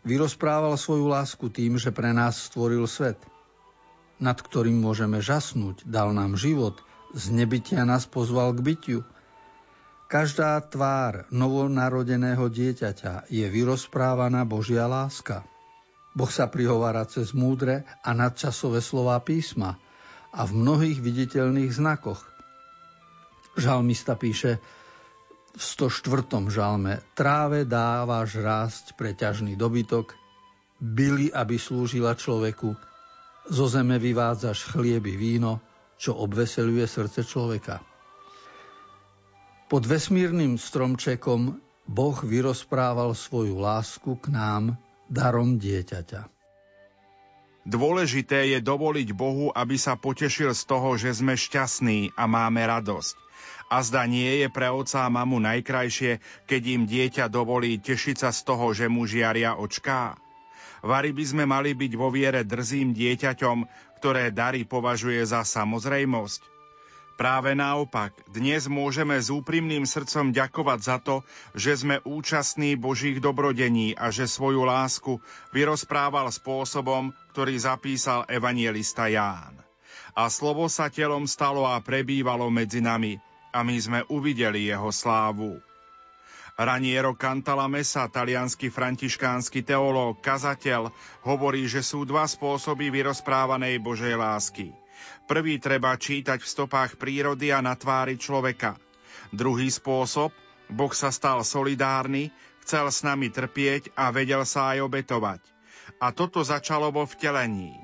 Vyrozprával 0.07 0.79
svoju 0.79 1.11
lásku 1.11 1.51
tým, 1.51 1.75
že 1.75 1.91
pre 1.91 2.15
nás 2.15 2.47
stvoril 2.47 2.87
svet, 2.87 3.19
nad 4.23 4.39
ktorým 4.39 4.79
môžeme 4.79 5.19
žasnúť, 5.19 5.83
dal 5.83 6.15
nám 6.15 6.39
život, 6.39 6.79
z 7.11 7.31
nebytia 7.31 7.83
nás 7.83 8.07
pozval 8.07 8.55
k 8.55 8.63
bytiu– 8.63 8.99
Každá 10.11 10.59
tvár 10.67 11.23
novonarodeného 11.31 12.51
dieťaťa 12.51 13.31
je 13.31 13.47
vyrozprávaná 13.47 14.43
Božia 14.43 14.83
láska. 14.83 15.47
Boh 16.11 16.27
sa 16.27 16.51
prihovára 16.51 17.07
cez 17.07 17.31
múdre 17.31 17.87
a 18.03 18.11
nadčasové 18.11 18.83
slová 18.83 19.15
písma 19.23 19.79
a 20.35 20.43
v 20.43 20.51
mnohých 20.51 20.99
viditeľných 20.99 21.71
znakoch. 21.71 22.27
Žalmista 23.55 24.19
píše 24.19 24.59
v 25.55 25.61
104. 25.63 26.03
žalme 26.51 26.99
Tráve 27.15 27.63
dávaš 27.63 28.35
rásť 28.35 28.99
pre 28.99 29.15
ťažný 29.15 29.55
dobytok, 29.55 30.11
byli, 30.83 31.31
aby 31.31 31.55
slúžila 31.55 32.19
človeku, 32.19 32.75
zo 33.47 33.65
zeme 33.71 33.95
vyvádzaš 33.95 34.75
chlieby 34.75 35.15
víno, 35.15 35.63
čo 35.95 36.19
obveseluje 36.19 36.83
srdce 36.83 37.23
človeka. 37.23 37.90
Pod 39.71 39.87
vesmírnym 39.87 40.59
stromčekom 40.59 41.55
Boh 41.87 42.17
vyrozprával 42.27 43.15
svoju 43.15 43.55
lásku 43.55 44.19
k 44.19 44.27
nám 44.27 44.75
darom 45.07 45.55
dieťaťa. 45.63 46.27
Dôležité 47.63 48.51
je 48.51 48.59
dovoliť 48.59 49.15
Bohu, 49.15 49.47
aby 49.55 49.79
sa 49.79 49.95
potešil 49.95 50.51
z 50.51 50.67
toho, 50.67 50.99
že 50.99 51.15
sme 51.15 51.39
šťastní 51.39 52.11
a 52.19 52.27
máme 52.27 52.67
radosť. 52.67 53.15
A 53.71 53.79
zda 53.79 54.03
nie 54.11 54.43
je 54.43 54.51
pre 54.51 54.67
oca 54.67 55.07
a 55.07 55.13
mamu 55.13 55.39
najkrajšie, 55.39 56.19
keď 56.51 56.61
im 56.67 56.83
dieťa 56.83 57.31
dovolí 57.31 57.79
tešiť 57.79 58.27
sa 58.27 58.35
z 58.35 58.43
toho, 58.43 58.75
že 58.75 58.91
mu 58.91 59.07
žiaria 59.07 59.55
očká. 59.55 60.19
Vary 60.83 61.15
by 61.15 61.23
sme 61.23 61.47
mali 61.47 61.71
byť 61.71 61.95
vo 61.95 62.11
viere 62.11 62.43
drzým 62.43 62.91
dieťaťom, 62.91 63.57
ktoré 64.03 64.35
dary 64.35 64.67
považuje 64.67 65.23
za 65.23 65.47
samozrejmosť. 65.47 66.60
Práve 67.19 67.51
naopak, 67.53 68.15
dnes 68.31 68.71
môžeme 68.71 69.19
s 69.19 69.27
úprimným 69.27 69.83
srdcom 69.83 70.31
ďakovať 70.31 70.79
za 70.79 70.97
to, 70.97 71.15
že 71.51 71.83
sme 71.83 71.99
účastní 72.07 72.79
Božích 72.79 73.19
dobrodení 73.19 73.93
a 73.93 74.09
že 74.09 74.31
svoju 74.31 74.63
lásku 74.63 75.19
vyrozprával 75.51 76.31
spôsobom, 76.31 77.11
ktorý 77.35 77.59
zapísal 77.59 78.23
evangelista 78.31 79.11
Ján. 79.11 79.59
A 80.15 80.27
slovo 80.27 80.67
sa 80.67 80.91
telom 80.91 81.27
stalo 81.27 81.67
a 81.67 81.79
prebývalo 81.83 82.47
medzi 82.51 82.79
nami 82.79 83.19
a 83.51 83.63
my 83.63 83.75
sme 83.79 83.99
uvideli 84.07 84.71
jeho 84.71 84.91
slávu. 84.91 85.59
Raniero 86.59 87.15
Cantalamessa, 87.15 88.11
talianský 88.11 88.67
františkánsky 88.67 89.63
teológ, 89.63 90.19
kazateľ, 90.19 90.91
hovorí, 91.23 91.63
že 91.67 91.79
sú 91.79 92.03
dva 92.03 92.27
spôsoby 92.27 92.91
vyrozprávanej 92.91 93.79
Božej 93.79 94.15
lásky– 94.15 94.71
Prvý 95.25 95.61
treba 95.61 95.95
čítať 95.95 96.41
v 96.41 96.51
stopách 96.51 96.99
prírody 96.99 97.53
a 97.53 97.63
na 97.63 97.77
tvári 97.77 98.19
človeka. 98.19 98.75
Druhý 99.31 99.71
spôsob, 99.71 100.35
Boh 100.67 100.93
sa 100.95 101.11
stal 101.11 101.43
solidárny, 101.45 102.31
chcel 102.63 102.91
s 102.91 103.03
nami 103.03 103.31
trpieť 103.31 103.95
a 103.95 104.11
vedel 104.11 104.43
sa 104.43 104.75
aj 104.75 104.87
obetovať. 104.87 105.41
A 106.03 106.11
toto 106.11 106.43
začalo 106.43 106.91
vo 106.91 107.07
vtelení. 107.07 107.75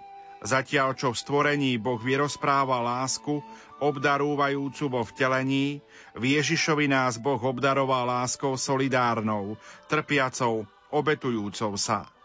Zatiaľ, 0.43 0.93
čo 0.93 1.15
v 1.15 1.17
stvorení 1.17 1.81
Boh 1.81 1.97
vyrozpráva 1.97 2.77
lásku, 2.83 3.41
obdarúvajúcu 3.81 4.85
vo 4.89 5.01
vtelení, 5.01 5.81
v 6.13 6.23
Ježišovi 6.37 6.85
nás 6.89 7.17
Boh 7.17 7.41
obdaroval 7.41 8.05
láskou 8.05 8.53
solidárnou, 8.53 9.57
trpiacou, 9.89 10.69
obetujúcou 10.93 11.73
sa 11.79 12.16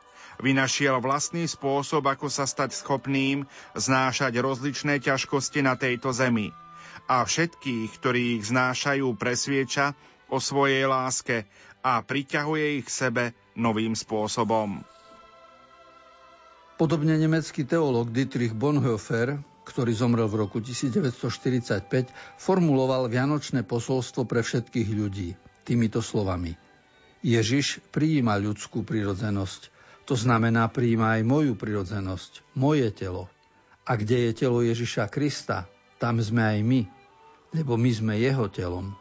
vynašiel 0.42 0.98
vlastný 0.98 1.46
spôsob, 1.46 2.04
ako 2.04 2.26
sa 2.26 2.44
stať 2.44 2.74
schopným 2.74 3.46
znášať 3.78 4.36
rozličné 4.42 4.98
ťažkosti 4.98 5.62
na 5.62 5.78
tejto 5.78 6.10
zemi. 6.10 6.50
A 7.06 7.22
všetkých, 7.22 7.90
ktorí 7.98 8.42
ich 8.42 8.50
znášajú, 8.50 9.06
presvieča 9.14 9.94
o 10.28 10.42
svojej 10.42 10.90
láske 10.90 11.46
a 11.82 12.02
priťahuje 12.02 12.82
ich 12.82 12.86
k 12.86 12.96
sebe 13.08 13.24
novým 13.54 13.94
spôsobom. 13.94 14.82
Podobne 16.80 17.14
nemecký 17.14 17.62
teológ 17.62 18.10
Dietrich 18.10 18.56
Bonhoeffer, 18.56 19.38
ktorý 19.62 19.92
zomrel 19.94 20.26
v 20.26 20.42
roku 20.42 20.58
1945, 20.58 22.10
formuloval 22.40 23.06
vianočné 23.06 23.62
posolstvo 23.62 24.26
pre 24.26 24.42
všetkých 24.42 24.88
ľudí 24.90 25.38
týmito 25.62 26.02
slovami. 26.02 26.58
Ježiš 27.22 27.78
prijíma 27.94 28.34
ľudskú 28.42 28.82
prirodzenosť. 28.82 29.70
To 30.06 30.18
znamená, 30.18 30.66
príjma 30.66 31.18
aj 31.18 31.22
moju 31.22 31.54
prirodzenosť, 31.54 32.42
moje 32.58 32.90
telo. 32.90 33.30
A 33.86 33.94
kde 33.94 34.30
je 34.30 34.32
telo 34.34 34.62
Ježiša 34.62 35.06
Krista, 35.10 35.70
tam 36.02 36.18
sme 36.18 36.42
aj 36.42 36.58
my, 36.66 36.80
lebo 37.54 37.78
my 37.78 37.90
sme 37.90 38.14
jeho 38.18 38.50
telom. 38.50 38.94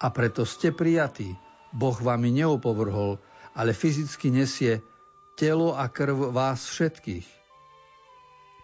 A 0.00 0.08
preto 0.08 0.48
ste 0.48 0.72
prijatí. 0.72 1.36
Boh 1.68 1.96
vami 2.00 2.32
neopovrhol, 2.32 3.20
ale 3.52 3.76
fyzicky 3.76 4.32
nesie 4.32 4.80
telo 5.36 5.76
a 5.76 5.84
krv 5.92 6.32
vás 6.32 6.64
všetkých. 6.64 7.28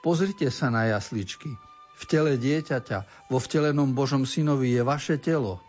Pozrite 0.01 0.49
sa 0.49 0.73
na 0.73 0.89
jasličky. 0.89 1.53
V 1.95 2.03
tele 2.09 2.41
dieťaťa, 2.41 3.29
vo 3.29 3.39
vtelenom 3.39 3.93
Božom 3.93 4.25
synovi 4.25 4.73
je 4.73 4.83
vaše 4.83 5.21
telo, 5.21 5.61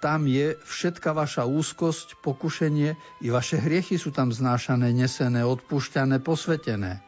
tam 0.00 0.24
je 0.24 0.56
všetka 0.64 1.12
vaša 1.12 1.44
úzkosť, 1.44 2.20
pokušenie, 2.24 2.96
i 3.20 3.28
vaše 3.28 3.60
hriechy 3.60 4.00
sú 4.00 4.10
tam 4.10 4.32
znášané, 4.32 4.90
nesené, 4.96 5.44
odpúšťané, 5.44 6.24
posvetené. 6.24 7.04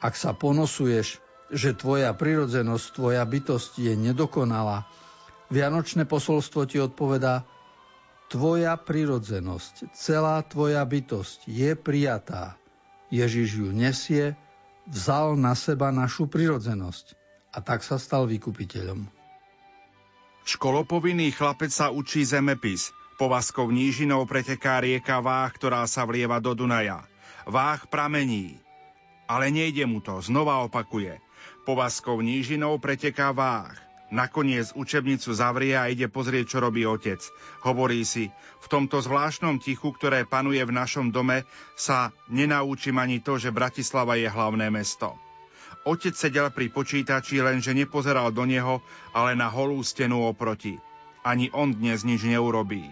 Ak 0.00 0.16
sa 0.16 0.32
ponosuješ, 0.32 1.20
že 1.52 1.78
tvoja 1.78 2.10
prirodzenosť, 2.16 2.86
tvoja 2.96 3.22
bytosť 3.22 3.78
je 3.78 3.92
nedokonalá, 3.94 4.88
Vianočné 5.46 6.10
posolstvo 6.10 6.66
ti 6.66 6.82
odpovedá, 6.82 7.46
tvoja 8.26 8.74
prirodzenosť, 8.74 9.94
celá 9.94 10.42
tvoja 10.42 10.82
bytosť 10.82 11.46
je 11.46 11.78
prijatá. 11.78 12.58
Ježiš 13.14 13.62
ju 13.62 13.68
nesie, 13.70 14.34
vzal 14.90 15.38
na 15.38 15.54
seba 15.54 15.94
našu 15.94 16.26
prirodzenosť 16.26 17.14
a 17.54 17.62
tak 17.62 17.86
sa 17.86 18.02
stal 18.02 18.26
vykupiteľom. 18.26 19.15
Školopovinný 20.46 21.34
chlapec 21.34 21.74
sa 21.74 21.90
učí 21.90 22.22
zemepis. 22.22 22.94
Povazkou 23.18 23.66
nížinou 23.74 24.22
preteká 24.30 24.78
rieka 24.78 25.18
Váh, 25.18 25.50
ktorá 25.50 25.82
sa 25.90 26.06
vlieva 26.06 26.38
do 26.38 26.54
Dunaja. 26.54 27.02
Váh 27.50 27.82
pramení. 27.90 28.54
Ale 29.26 29.50
nejde 29.50 29.82
mu 29.90 29.98
to, 29.98 30.22
znova 30.22 30.62
opakuje. 30.62 31.18
Povazkou 31.66 32.22
nížinou 32.22 32.78
preteká 32.78 33.34
Váh. 33.34 33.74
Nakoniec 34.14 34.70
učebnicu 34.78 35.34
zavrie 35.34 35.74
a 35.74 35.90
ide 35.90 36.06
pozrieť, 36.06 36.54
čo 36.54 36.58
robí 36.62 36.86
otec. 36.86 37.18
Hovorí 37.66 38.06
si, 38.06 38.30
v 38.62 38.66
tomto 38.70 39.02
zvláštnom 39.02 39.58
tichu, 39.58 39.90
ktoré 39.90 40.22
panuje 40.30 40.62
v 40.62 40.70
našom 40.70 41.10
dome, 41.10 41.42
sa 41.74 42.14
nenaučím 42.30 43.02
ani 43.02 43.18
to, 43.18 43.34
že 43.34 43.50
Bratislava 43.50 44.14
je 44.14 44.30
hlavné 44.30 44.70
mesto. 44.70 45.25
Otec 45.86 46.18
sedel 46.18 46.50
pri 46.50 46.66
počítači, 46.66 47.38
lenže 47.38 47.70
nepozeral 47.70 48.34
do 48.34 48.42
neho, 48.42 48.82
ale 49.14 49.38
na 49.38 49.46
holú 49.46 49.78
stenu 49.86 50.26
oproti. 50.26 50.82
Ani 51.22 51.46
on 51.54 51.70
dnes 51.78 52.02
nič 52.02 52.26
neurobí. 52.26 52.82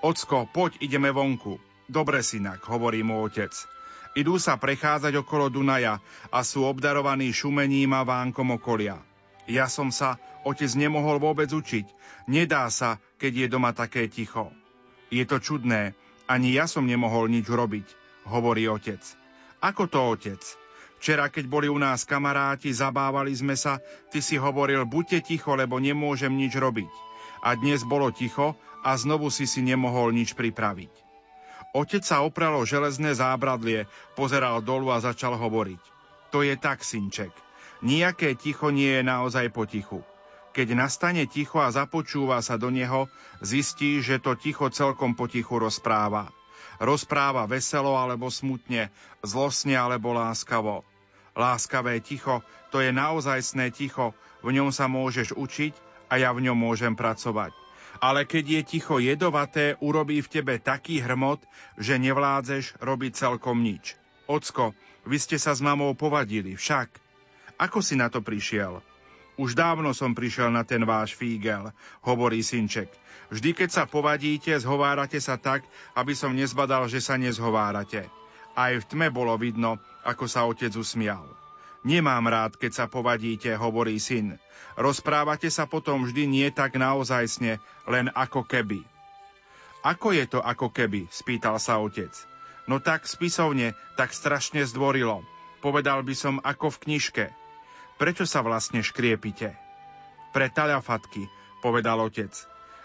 Ocko, 0.00 0.48
poď, 0.48 0.80
ideme 0.80 1.12
vonku. 1.12 1.60
Dobre, 1.92 2.24
synak, 2.24 2.64
hovorí 2.64 3.04
mu 3.04 3.20
otec. 3.20 3.52
Idú 4.16 4.40
sa 4.40 4.56
prechádzať 4.56 5.20
okolo 5.20 5.52
Dunaja 5.52 6.00
a 6.32 6.40
sú 6.40 6.64
obdarovaní 6.64 7.36
šumením 7.36 7.92
a 7.92 8.08
vánkom 8.08 8.56
okolia. 8.56 8.96
Ja 9.44 9.68
som 9.68 9.92
sa, 9.92 10.16
otec, 10.48 10.72
nemohol 10.72 11.20
vôbec 11.20 11.52
učiť. 11.52 11.84
Nedá 12.32 12.64
sa, 12.72 12.96
keď 13.20 13.44
je 13.44 13.46
doma 13.52 13.76
také 13.76 14.08
ticho. 14.08 14.48
Je 15.12 15.24
to 15.28 15.36
čudné, 15.36 15.92
ani 16.24 16.56
ja 16.56 16.64
som 16.64 16.88
nemohol 16.88 17.28
nič 17.28 17.44
robiť, 17.44 17.84
hovorí 18.24 18.64
otec. 18.72 19.04
Ako 19.60 19.84
to, 19.84 20.00
otec? 20.16 20.40
Včera, 20.98 21.30
keď 21.30 21.46
boli 21.46 21.70
u 21.70 21.78
nás 21.78 22.02
kamaráti, 22.02 22.74
zabávali 22.74 23.30
sme 23.30 23.54
sa, 23.54 23.78
ty 24.10 24.18
si 24.18 24.34
hovoril, 24.34 24.82
buďte 24.82 25.30
ticho, 25.30 25.54
lebo 25.54 25.78
nemôžem 25.78 26.34
nič 26.34 26.58
robiť. 26.58 26.90
A 27.46 27.54
dnes 27.54 27.86
bolo 27.86 28.10
ticho 28.10 28.58
a 28.82 28.98
znovu 28.98 29.30
si 29.30 29.46
si 29.46 29.62
nemohol 29.62 30.10
nič 30.10 30.34
pripraviť. 30.34 30.90
Otec 31.70 32.02
sa 32.02 32.26
opralo 32.26 32.66
železné 32.66 33.14
zábradlie, 33.14 33.86
pozeral 34.18 34.58
dolu 34.58 34.90
a 34.90 34.98
začal 34.98 35.38
hovoriť. 35.38 35.82
To 36.34 36.42
je 36.42 36.58
tak, 36.58 36.82
synček. 36.82 37.30
Nijaké 37.78 38.34
ticho 38.34 38.74
nie 38.74 38.98
je 38.98 39.06
naozaj 39.06 39.54
potichu. 39.54 40.02
Keď 40.50 40.74
nastane 40.74 41.30
ticho 41.30 41.62
a 41.62 41.70
započúva 41.70 42.42
sa 42.42 42.58
do 42.58 42.74
neho, 42.74 43.06
zistí, 43.38 44.02
že 44.02 44.18
to 44.18 44.34
ticho 44.34 44.66
celkom 44.74 45.14
potichu 45.14 45.62
rozpráva 45.62 46.26
rozpráva 46.82 47.46
veselo 47.50 47.94
alebo 47.98 48.30
smutne, 48.30 48.90
zlosne 49.22 49.74
alebo 49.74 50.14
láskavo. 50.14 50.86
Láskavé 51.38 52.02
ticho, 52.02 52.42
to 52.74 52.82
je 52.82 52.90
naozajstné 52.90 53.70
ticho, 53.70 54.14
v 54.42 54.54
ňom 54.58 54.74
sa 54.74 54.90
môžeš 54.90 55.34
učiť 55.34 55.74
a 56.10 56.18
ja 56.18 56.30
v 56.34 56.50
ňom 56.50 56.58
môžem 56.58 56.98
pracovať. 56.98 57.54
Ale 57.98 58.26
keď 58.26 58.44
je 58.46 58.62
ticho 58.78 59.02
jedovaté, 59.02 59.74
urobí 59.82 60.22
v 60.22 60.30
tebe 60.30 60.54
taký 60.62 61.02
hrmot, 61.02 61.42
že 61.78 61.98
nevládzeš 61.98 62.78
robiť 62.78 63.12
celkom 63.14 63.58
nič. 63.58 63.98
Ocko, 64.30 64.76
vy 65.08 65.16
ste 65.18 65.40
sa 65.40 65.56
s 65.56 65.64
mamou 65.64 65.96
povadili, 65.98 66.54
však. 66.54 67.00
Ako 67.58 67.82
si 67.82 67.98
na 67.98 68.06
to 68.06 68.22
prišiel? 68.22 68.84
Už 69.38 69.54
dávno 69.54 69.94
som 69.94 70.18
prišiel 70.18 70.50
na 70.50 70.66
ten 70.66 70.82
váš 70.82 71.14
fígel, 71.14 71.70
hovorí 72.02 72.42
synček. 72.42 72.90
Vždy, 73.30 73.54
keď 73.54 73.70
sa 73.70 73.84
povadíte, 73.86 74.50
zhovárate 74.58 75.22
sa 75.22 75.38
tak, 75.38 75.62
aby 75.94 76.10
som 76.18 76.34
nezbadal, 76.34 76.90
že 76.90 76.98
sa 76.98 77.14
nezhovárate. 77.14 78.10
Aj 78.58 78.74
v 78.74 78.84
tme 78.90 79.14
bolo 79.14 79.38
vidno, 79.38 79.78
ako 80.02 80.26
sa 80.26 80.42
otec 80.42 80.74
usmial. 80.74 81.22
Nemám 81.86 82.26
rád, 82.26 82.58
keď 82.58 82.72
sa 82.74 82.84
povadíte, 82.90 83.54
hovorí 83.54 84.02
syn. 84.02 84.42
Rozprávate 84.74 85.54
sa 85.54 85.70
potom 85.70 86.02
vždy 86.02 86.26
nie 86.26 86.48
tak 86.50 86.74
naozajsne, 86.74 87.62
len 87.86 88.10
ako 88.18 88.42
keby. 88.42 88.82
Ako 89.86 90.10
je 90.10 90.26
to 90.26 90.42
ako 90.42 90.74
keby? 90.74 91.06
spýtal 91.14 91.62
sa 91.62 91.78
otec. 91.78 92.10
No 92.66 92.82
tak 92.82 93.06
spisovne, 93.06 93.78
tak 93.94 94.10
strašne 94.10 94.66
zdvorilo. 94.66 95.22
Povedal 95.62 96.02
by 96.02 96.14
som 96.18 96.42
ako 96.42 96.74
v 96.74 96.80
knižke. 96.90 97.24
Prečo 97.98 98.22
sa 98.30 98.46
vlastne 98.46 98.78
škriepite? 98.78 99.58
Pre 100.30 100.46
taľafatky, 100.46 101.26
povedal 101.58 101.98
otec. 101.98 102.30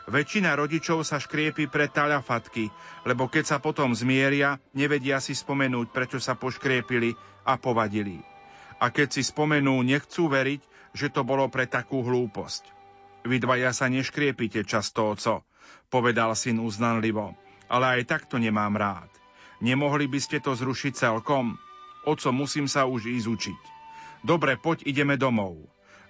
Väčšina 0.09 0.57
rodičov 0.57 1.05
sa 1.05 1.21
škriepi 1.21 1.69
pre 1.69 1.87
taľafatky, 1.87 2.73
lebo 3.07 3.29
keď 3.29 3.55
sa 3.55 3.57
potom 3.61 3.93
zmieria, 3.93 4.59
nevedia 4.75 5.21
si 5.23 5.31
spomenúť, 5.31 5.93
prečo 5.93 6.17
sa 6.17 6.33
poškriepili 6.33 7.13
a 7.45 7.55
povadili. 7.55 8.19
A 8.81 8.89
keď 8.89 9.15
si 9.15 9.23
spomenú, 9.23 9.79
nechcú 9.85 10.27
veriť, 10.27 10.91
že 10.91 11.07
to 11.07 11.21
bolo 11.23 11.47
pre 11.47 11.69
takú 11.69 12.03
hlúposť. 12.03 12.67
Vy 13.23 13.39
dvaja 13.39 13.71
sa 13.71 13.87
neškriepite 13.87 14.67
často, 14.67 15.15
oco, 15.15 15.47
povedal 15.87 16.35
syn 16.35 16.59
uznanlivo, 16.59 17.37
ale 17.71 18.01
aj 18.01 18.01
tak 18.09 18.21
to 18.27 18.41
nemám 18.41 18.75
rád. 18.75 19.07
Nemohli 19.63 20.11
by 20.11 20.19
ste 20.19 20.43
to 20.43 20.51
zrušiť 20.51 20.99
celkom? 20.99 21.55
Oco, 22.03 22.29
musím 22.35 22.67
sa 22.67 22.83
už 22.83 23.07
ísť 23.07 23.27
učiť. 23.29 23.72
Dobre, 24.23 24.55
poď, 24.55 24.87
ideme 24.87 25.19
domov. 25.19 25.59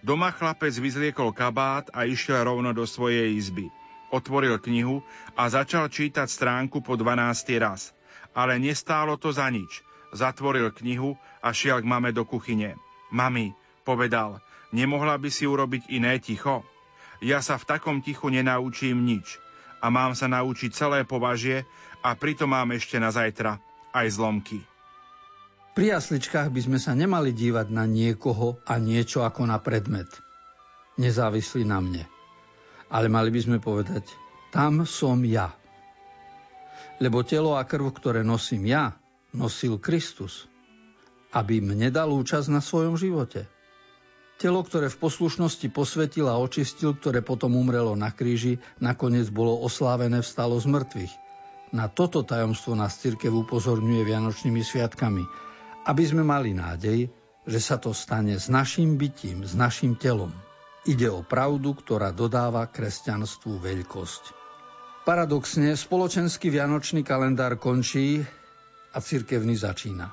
Doma 0.05 0.29
chlapec 0.29 0.69
vyzliekol 0.77 1.33
kabát 1.33 1.89
a 1.89 2.05
išiel 2.05 2.45
rovno 2.45 2.69
do 2.69 2.85
svojej 2.85 3.33
izby. 3.33 3.73
Otvoril 4.13 4.61
knihu 4.61 5.01
a 5.33 5.49
začal 5.49 5.89
čítať 5.89 6.29
stránku 6.29 6.85
po 6.85 6.93
12. 6.93 7.57
raz. 7.57 7.89
Ale 8.37 8.61
nestálo 8.61 9.17
to 9.17 9.33
za 9.33 9.49
nič. 9.49 9.81
Zatvoril 10.13 10.69
knihu 10.77 11.17
a 11.41 11.49
šiel 11.49 11.81
k 11.81 11.89
mame 11.89 12.13
do 12.13 12.21
kuchyne. 12.21 12.77
Mami, 13.09 13.57
povedal, 13.81 14.37
nemohla 14.69 15.17
by 15.17 15.33
si 15.33 15.49
urobiť 15.49 15.89
iné 15.89 16.21
ticho? 16.21 16.61
Ja 17.17 17.41
sa 17.41 17.57
v 17.57 17.65
takom 17.65 18.05
tichu 18.05 18.29
nenaučím 18.29 19.01
nič 19.01 19.41
a 19.81 19.89
mám 19.89 20.13
sa 20.13 20.29
naučiť 20.29 20.69
celé 20.69 21.01
považie 21.01 21.65
a 22.05 22.13
pritom 22.13 22.53
mám 22.53 22.77
ešte 22.77 23.01
na 23.01 23.09
zajtra 23.09 23.57
aj 23.89 24.07
zlomky. 24.13 24.61
Pri 25.73 25.89
jasličkách 25.89 26.53
by 26.53 26.61
sme 26.69 26.77
sa 26.77 26.93
nemali 26.93 27.33
dívať 27.33 27.73
na 27.73 27.89
niekoho 27.89 28.61
a 28.69 28.77
niečo 28.77 29.25
ako 29.25 29.49
na 29.49 29.57
predmet. 29.57 30.05
Nezávislí 31.01 31.65
na 31.65 31.81
mne. 31.81 32.05
Ale 32.93 33.09
mali 33.09 33.33
by 33.33 33.41
sme 33.41 33.57
povedať, 33.57 34.05
tam 34.53 34.85
som 34.85 35.25
ja. 35.25 35.49
Lebo 37.01 37.25
telo 37.25 37.57
a 37.57 37.65
krv, 37.65 37.89
ktoré 37.89 38.21
nosím 38.21 38.69
ja, 38.69 38.93
nosil 39.33 39.81
Kristus, 39.81 40.45
aby 41.33 41.57
mne 41.57 41.89
dal 41.89 42.13
účasť 42.13 42.53
na 42.53 42.61
svojom 42.61 42.93
živote. 42.93 43.49
Telo, 44.37 44.61
ktoré 44.61 44.93
v 44.93 45.01
poslušnosti 45.01 45.73
posvetil 45.73 46.29
a 46.29 46.37
očistil, 46.37 46.93
ktoré 46.93 47.25
potom 47.25 47.57
umrelo 47.57 47.97
na 47.97 48.13
kríži, 48.13 48.61
nakoniec 48.77 49.33
bolo 49.33 49.57
oslávené 49.65 50.21
vstalo 50.21 50.61
z 50.61 50.69
mŕtvych. 50.69 51.13
Na 51.73 51.89
toto 51.89 52.21
tajomstvo 52.21 52.77
nás 52.77 53.01
cirkev 53.01 53.33
upozorňuje 53.33 54.05
Vianočnými 54.05 54.61
sviatkami, 54.61 55.25
aby 55.83 56.03
sme 56.03 56.23
mali 56.23 56.55
nádej, 56.55 57.11
že 57.43 57.59
sa 57.59 57.75
to 57.75 57.91
stane 57.91 58.35
s 58.35 58.47
našim 58.47 58.95
bytím, 58.95 59.43
s 59.43 59.55
našim 59.55 59.99
telom. 59.99 60.31
Ide 60.83 61.07
o 61.11 61.23
pravdu, 61.23 61.75
ktorá 61.75 62.11
dodáva 62.11 62.67
kresťanstvu 62.67 63.59
veľkosť. 63.59 64.23
Paradoxne, 65.03 65.75
spoločenský 65.75 66.47
vianočný 66.47 67.03
kalendár 67.03 67.59
končí 67.59 68.23
a 68.95 68.97
cirkevný 69.03 69.59
začína. 69.59 70.11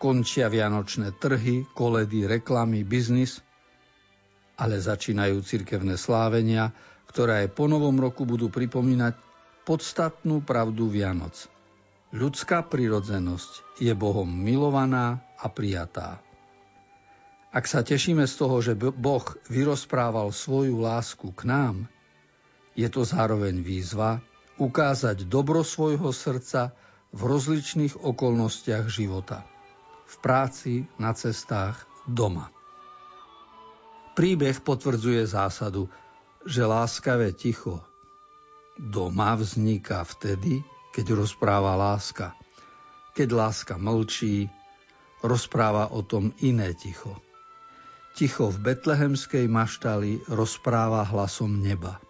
Končia 0.00 0.48
vianočné 0.48 1.16
trhy, 1.16 1.68
koledy, 1.72 2.24
reklamy, 2.24 2.84
biznis 2.84 3.40
ale 4.56 4.80
začínajú 4.80 5.44
cirkevné 5.44 6.00
slávenia, 6.00 6.72
ktoré 7.12 7.44
aj 7.44 7.48
po 7.52 7.68
novom 7.68 7.96
roku 8.00 8.24
budú 8.24 8.48
pripomínať 8.48 9.14
podstatnú 9.68 10.40
pravdu 10.42 10.88
Vianoc. 10.88 11.36
Ľudská 12.16 12.64
prirodzenosť 12.64 13.76
je 13.76 13.92
Bohom 13.92 14.24
milovaná 14.24 15.20
a 15.36 15.52
prijatá. 15.52 16.24
Ak 17.52 17.68
sa 17.68 17.84
tešíme 17.84 18.24
z 18.24 18.34
toho, 18.40 18.56
že 18.64 18.72
Boh 18.72 19.26
vyrozprával 19.52 20.32
svoju 20.32 20.80
lásku 20.80 21.28
k 21.36 21.44
nám, 21.44 21.84
je 22.72 22.88
to 22.88 23.04
zároveň 23.04 23.60
výzva 23.60 24.24
ukázať 24.56 25.28
dobro 25.28 25.60
svojho 25.60 26.08
srdca 26.08 26.72
v 27.12 27.20
rozličných 27.20 28.00
okolnostiach 28.00 28.88
života. 28.88 29.44
V 30.08 30.14
práci, 30.24 30.88
na 30.96 31.12
cestách, 31.12 31.84
doma. 32.08 32.48
Príbeh 34.16 34.56
potvrdzuje 34.64 35.20
zásadu, 35.28 35.92
že 36.48 36.64
láskavé 36.64 37.36
ticho 37.36 37.84
doma 38.80 39.36
vzniká 39.36 40.00
vtedy, 40.00 40.64
keď 40.96 41.12
rozpráva 41.12 41.76
láska. 41.76 42.32
Keď 43.12 43.28
láska 43.36 43.76
mlčí, 43.76 44.48
rozpráva 45.20 45.92
o 45.92 46.00
tom 46.00 46.32
iné 46.40 46.72
ticho. 46.72 47.20
Ticho 48.16 48.48
v 48.48 48.72
betlehemskej 48.72 49.44
maštali 49.44 50.24
rozpráva 50.32 51.04
hlasom 51.04 51.60
neba. 51.60 52.00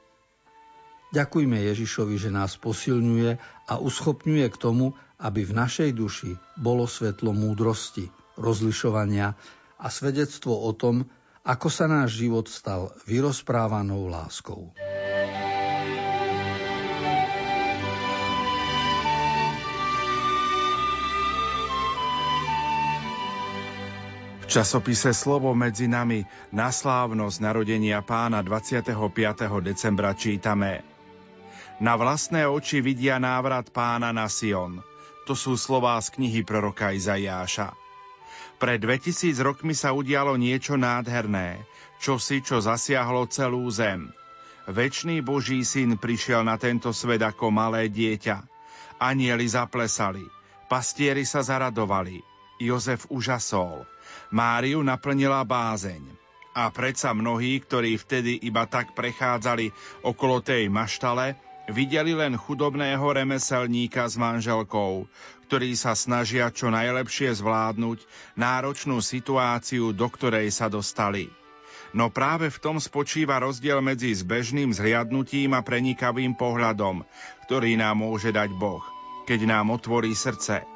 Ďakujme 1.11 1.59
Ježišovi, 1.67 2.15
že 2.15 2.31
nás 2.31 2.55
posilňuje 2.55 3.43
a 3.67 3.75
uschopňuje 3.83 4.47
k 4.55 4.57
tomu, 4.59 4.95
aby 5.19 5.43
v 5.43 5.57
našej 5.59 5.91
duši 5.91 6.39
bolo 6.55 6.87
svetlo 6.87 7.35
múdrosti, 7.35 8.07
rozlišovania 8.39 9.35
a 9.83 9.87
svedectvo 9.91 10.55
o 10.55 10.71
tom, 10.71 11.11
ako 11.43 11.69
sa 11.75 11.91
náš 11.91 12.23
život 12.23 12.47
stal 12.47 12.95
vyrozprávanou 13.07 14.07
láskou. 14.07 14.71
Časopise 24.57 25.13
Slovo 25.13 25.53
medzi 25.53 25.85
nami 25.85 26.25
na 26.49 26.73
slávnosť 26.73 27.45
narodenia 27.45 28.01
pána 28.01 28.41
25. 28.41 28.89
decembra 29.61 30.17
čítame 30.17 30.81
Na 31.77 31.93
vlastné 31.93 32.49
oči 32.49 32.81
vidia 32.81 33.21
návrat 33.21 33.69
pána 33.69 34.17
na 34.17 34.25
Sion. 34.33 34.81
To 35.29 35.37
sú 35.37 35.61
slová 35.61 36.01
z 36.01 36.09
knihy 36.17 36.41
proroka 36.41 36.89
Izajáša. 36.89 37.77
Pred 38.57 38.81
2000 38.81 39.37
rokmi 39.45 39.77
sa 39.77 39.93
udialo 39.93 40.41
niečo 40.41 40.81
nádherné, 40.81 41.61
čosi, 42.01 42.41
čo 42.41 42.57
zasiahlo 42.57 43.29
celú 43.29 43.69
zem. 43.69 44.09
Večný 44.65 45.21
Boží 45.21 45.69
syn 45.69 46.01
prišiel 46.01 46.41
na 46.49 46.57
tento 46.57 46.97
svet 46.97 47.21
ako 47.21 47.53
malé 47.53 47.93
dieťa. 47.93 48.41
Anieli 49.05 49.53
zaplesali, 49.53 50.25
pastieri 50.73 51.29
sa 51.29 51.45
zaradovali, 51.45 52.25
Jozef 52.57 53.05
užasol, 53.13 53.85
Máriu 54.31 54.83
naplnila 54.83 55.47
bázeň. 55.47 56.03
A 56.57 56.73
predsa 56.73 57.13
mnohí, 57.13 57.61
ktorí 57.61 58.01
vtedy 58.01 58.41
iba 58.41 58.65
tak 58.65 58.97
prechádzali 58.97 59.71
okolo 60.01 60.41
tej 60.41 60.73
maštale, 60.73 61.37
videli 61.69 62.17
len 62.17 62.39
chudobného 62.39 63.03
remeselníka 63.03 64.09
s 64.09 64.17
manželkou, 64.17 65.05
ktorí 65.47 65.77
sa 65.77 65.93
snažia 65.93 66.51
čo 66.51 66.73
najlepšie 66.73 67.37
zvládnuť 67.39 68.03
náročnú 68.41 69.05
situáciu, 69.05 69.93
do 69.93 70.07
ktorej 70.09 70.51
sa 70.51 70.67
dostali. 70.73 71.29
No 71.95 72.11
práve 72.11 72.51
v 72.51 72.59
tom 72.59 72.77
spočíva 72.83 73.39
rozdiel 73.39 73.79
medzi 73.79 74.11
zbežným 74.13 74.75
zhliadnutím 74.75 75.55
a 75.55 75.63
prenikavým 75.63 76.35
pohľadom, 76.35 77.07
ktorý 77.47 77.79
nám 77.79 78.03
môže 78.03 78.35
dať 78.35 78.51
Boh, 78.59 78.83
keď 79.25 79.47
nám 79.47 79.71
otvorí 79.71 80.13
srdce. 80.13 80.76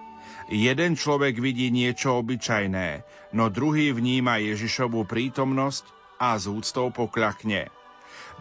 Jeden 0.50 0.98
človek 0.98 1.38
vidí 1.38 1.70
niečo 1.70 2.18
obyčajné, 2.18 3.06
no 3.30 3.54
druhý 3.54 3.94
vníma 3.94 4.42
Ježišovú 4.42 5.06
prítomnosť 5.06 5.86
a 6.18 6.34
z 6.34 6.50
úctou 6.50 6.90
pokľakne. 6.90 7.70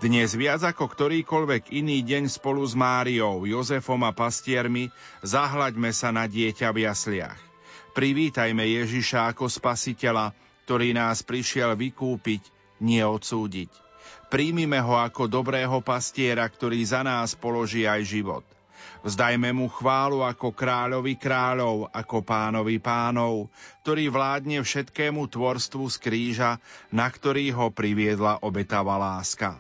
Dnes 0.02 0.34
viac 0.34 0.66
ako 0.66 0.90
ktorýkoľvek 0.90 1.70
iný 1.70 2.02
deň 2.02 2.34
spolu 2.34 2.66
s 2.66 2.74
Máriou, 2.74 3.46
Jozefom 3.46 4.02
a 4.02 4.10
pastiermi 4.10 4.90
zahľaďme 5.22 5.94
sa 5.94 6.10
na 6.10 6.26
dieťa 6.26 6.74
v 6.74 6.90
jasliach. 6.90 7.38
Privítajme 7.94 8.66
Ježiša 8.66 9.30
ako 9.30 9.46
spasiteľa, 9.46 10.34
ktorý 10.66 10.98
nás 10.98 11.22
prišiel 11.22 11.78
vykúpiť, 11.78 12.42
nie 12.82 13.06
odsúdiť. 13.06 13.70
Príjmime 14.34 14.82
ho 14.82 14.98
ako 14.98 15.30
dobrého 15.30 15.78
pastiera, 15.86 16.50
ktorý 16.50 16.82
za 16.82 17.06
nás 17.06 17.38
položí 17.38 17.86
aj 17.86 18.02
život. 18.02 18.46
Vzdajme 19.00 19.56
mu 19.56 19.72
chválu 19.72 20.26
ako 20.28 20.52
kráľovi 20.52 21.16
kráľov, 21.16 21.88
ako 21.96 22.24
pánovi 22.24 22.78
pánov, 22.84 23.48
ktorý 23.86 24.12
vládne 24.12 24.60
všetkému 24.60 25.24
tvorstvu 25.32 25.88
z 25.88 25.96
kríža, 26.04 26.52
na 26.92 27.08
ktorý 27.08 27.56
ho 27.56 27.72
priviedla 27.72 28.44
obetavá 28.44 29.00
láska. 29.00 29.60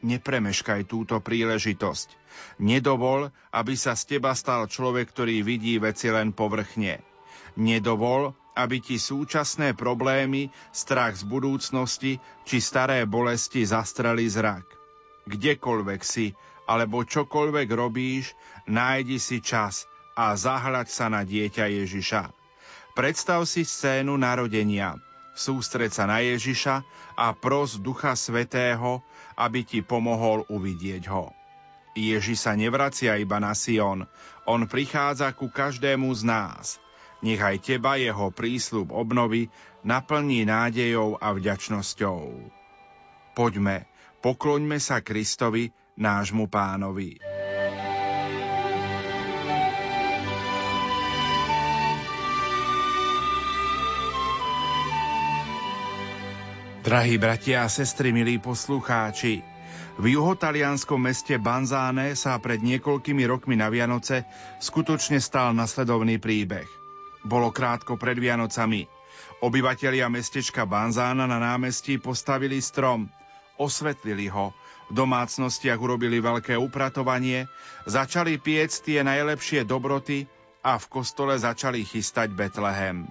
Nepremeškaj 0.00 0.88
túto 0.88 1.20
príležitosť. 1.20 2.16
Nedovol, 2.60 3.28
aby 3.52 3.76
sa 3.76 3.92
z 3.92 4.16
teba 4.16 4.32
stal 4.32 4.64
človek, 4.64 5.12
ktorý 5.12 5.44
vidí 5.44 5.76
veci 5.76 6.08
len 6.08 6.32
povrchne. 6.32 7.04
Nedovol, 7.60 8.32
aby 8.56 8.80
ti 8.80 8.96
súčasné 8.96 9.76
problémy, 9.76 10.48
strach 10.72 11.20
z 11.20 11.24
budúcnosti 11.28 12.16
či 12.48 12.56
staré 12.60 13.04
bolesti 13.04 13.64
zastreli 13.64 14.24
zrak. 14.28 14.64
Kdekoľvek 15.28 16.00
si, 16.00 16.32
alebo 16.64 17.06
čokoľvek 17.06 17.68
robíš, 17.70 18.32
nájdi 18.68 19.20
si 19.20 19.38
čas 19.44 19.86
a 20.16 20.34
zahľaď 20.34 20.88
sa 20.88 21.06
na 21.08 21.24
dieťa 21.24 21.66
Ježiša. 21.68 22.32
Predstav 22.96 23.46
si 23.46 23.62
scénu 23.62 24.18
narodenia– 24.18 24.96
sústreť 25.40 25.90
sa 25.96 26.04
na 26.04 26.20
Ježiša 26.20 26.84
a 27.16 27.32
pros 27.32 27.80
Ducha 27.80 28.12
Svetého, 28.12 29.00
aby 29.40 29.64
ti 29.64 29.80
pomohol 29.80 30.44
uvidieť 30.52 31.08
ho. 31.08 31.32
Ježiš 31.96 32.46
sa 32.46 32.52
nevracia 32.54 33.18
iba 33.18 33.40
na 33.42 33.56
Sion, 33.56 34.06
on 34.46 34.60
prichádza 34.68 35.32
ku 35.34 35.50
každému 35.50 36.12
z 36.14 36.22
nás. 36.28 36.66
Nech 37.20 37.40
aj 37.40 37.60
teba 37.60 38.00
jeho 38.00 38.32
prísľub 38.32 38.94
obnovy 38.94 39.52
naplní 39.84 40.48
nádejou 40.48 41.20
a 41.20 41.34
vďačnosťou. 41.36 42.20
Poďme, 43.36 43.84
pokloňme 44.24 44.80
sa 44.80 45.04
Kristovi, 45.04 45.72
nášmu 46.00 46.48
pánovi. 46.48 47.20
Drahí 56.80 57.20
bratia 57.20 57.62
a 57.62 57.70
sestry, 57.70 58.10
milí 58.10 58.40
poslucháči, 58.40 59.44
v 60.00 60.16
juhotalianskom 60.16 60.96
meste 60.96 61.36
Banzáne 61.36 62.16
sa 62.16 62.40
pred 62.40 62.64
niekoľkými 62.64 63.20
rokmi 63.28 63.52
na 63.52 63.68
Vianoce 63.68 64.24
skutočne 64.56 65.20
stal 65.20 65.52
nasledovný 65.52 66.16
príbeh. 66.16 66.64
Bolo 67.20 67.52
krátko 67.52 68.00
pred 68.00 68.16
Vianocami. 68.16 68.88
Obyvatelia 69.44 70.08
mestečka 70.08 70.64
Banzána 70.64 71.28
na 71.28 71.36
námestí 71.36 72.00
postavili 72.00 72.64
strom, 72.64 73.12
osvetlili 73.60 74.32
ho, 74.32 74.56
v 74.88 74.92
domácnostiach 74.96 75.76
urobili 75.76 76.18
veľké 76.18 76.56
upratovanie, 76.56 77.46
začali 77.84 78.40
piec 78.40 78.72
tie 78.80 79.04
najlepšie 79.04 79.68
dobroty 79.68 80.24
a 80.64 80.80
v 80.80 80.86
kostole 80.88 81.36
začali 81.36 81.84
chystať 81.84 82.32
Betlehem. 82.32 83.06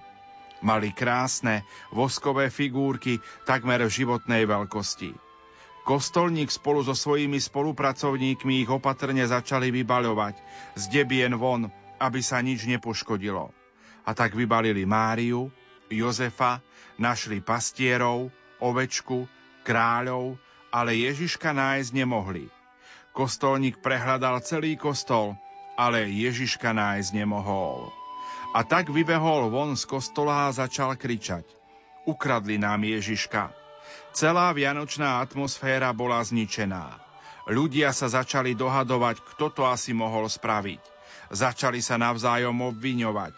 Mali 0.60 0.92
krásne, 0.92 1.64
voskové 1.88 2.52
figúrky 2.52 3.22
takmer 3.48 3.80
životnej 3.88 4.44
veľkosti. 4.44 5.16
Kostolník 5.88 6.52
spolu 6.52 6.84
so 6.84 6.92
svojimi 6.92 7.40
spolupracovníkmi 7.40 8.60
ich 8.60 8.68
opatrne 8.68 9.24
začali 9.24 9.72
vybaľovať 9.72 10.36
z 10.76 10.82
debien 10.92 11.32
von, 11.40 11.72
aby 11.96 12.20
sa 12.20 12.44
nič 12.44 12.68
nepoškodilo. 12.68 13.48
A 14.04 14.10
tak 14.12 14.36
vybalili 14.36 14.84
Máriu, 14.84 15.48
Jozefa, 15.88 16.60
našli 17.00 17.40
pastierov, 17.40 18.28
ovečku, 18.60 19.24
kráľov, 19.62 20.36
ale 20.70 20.94
Ježiška 20.96 21.50
nájsť 21.50 21.90
nemohli. 21.94 22.46
Kostolník 23.10 23.82
prehľadal 23.82 24.38
celý 24.46 24.78
kostol, 24.78 25.34
ale 25.74 26.06
Ježiška 26.06 26.70
nájsť 26.70 27.10
nemohol. 27.16 27.90
A 28.54 28.66
tak 28.66 28.90
vybehol 28.90 29.50
von 29.50 29.78
z 29.78 29.86
kostola 29.86 30.50
a 30.50 30.54
začal 30.54 30.98
kričať. 30.98 31.46
Ukradli 32.06 32.58
nám 32.58 32.82
Ježiška. 32.82 33.54
Celá 34.10 34.50
vianočná 34.50 35.22
atmosféra 35.22 35.94
bola 35.94 36.18
zničená. 36.22 36.98
Ľudia 37.50 37.94
sa 37.94 38.10
začali 38.10 38.58
dohadovať, 38.58 39.22
kto 39.34 39.46
to 39.54 39.62
asi 39.66 39.94
mohol 39.94 40.26
spraviť. 40.26 40.82
Začali 41.30 41.78
sa 41.78 41.94
navzájom 41.94 42.58
obviňovať. 42.74 43.34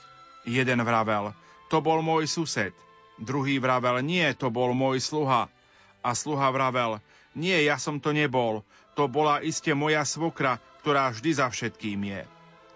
Jeden 0.49 0.81
vravel, 0.81 1.37
to 1.69 1.85
bol 1.85 2.01
môj 2.01 2.29
sused. 2.29 2.73
Druhý 3.21 3.61
vravel, 3.61 4.01
nie, 4.01 4.25
to 4.33 4.49
bol 4.49 4.73
môj 4.73 4.99
sluha. 5.01 5.53
A 6.03 6.13
sluha 6.19 6.51
vravel, 6.51 6.99
nie, 7.33 7.57
ja 7.65 7.81
som 7.81 7.97
to 8.03 8.13
nebol. 8.13 8.61
To 8.99 9.09
bola 9.09 9.41
iste 9.41 9.73
moja 9.73 10.05
svokra, 10.05 10.61
ktorá 10.85 11.09
vždy 11.15 11.31
za 11.33 11.49
všetkým 11.49 12.01
je. 12.05 12.23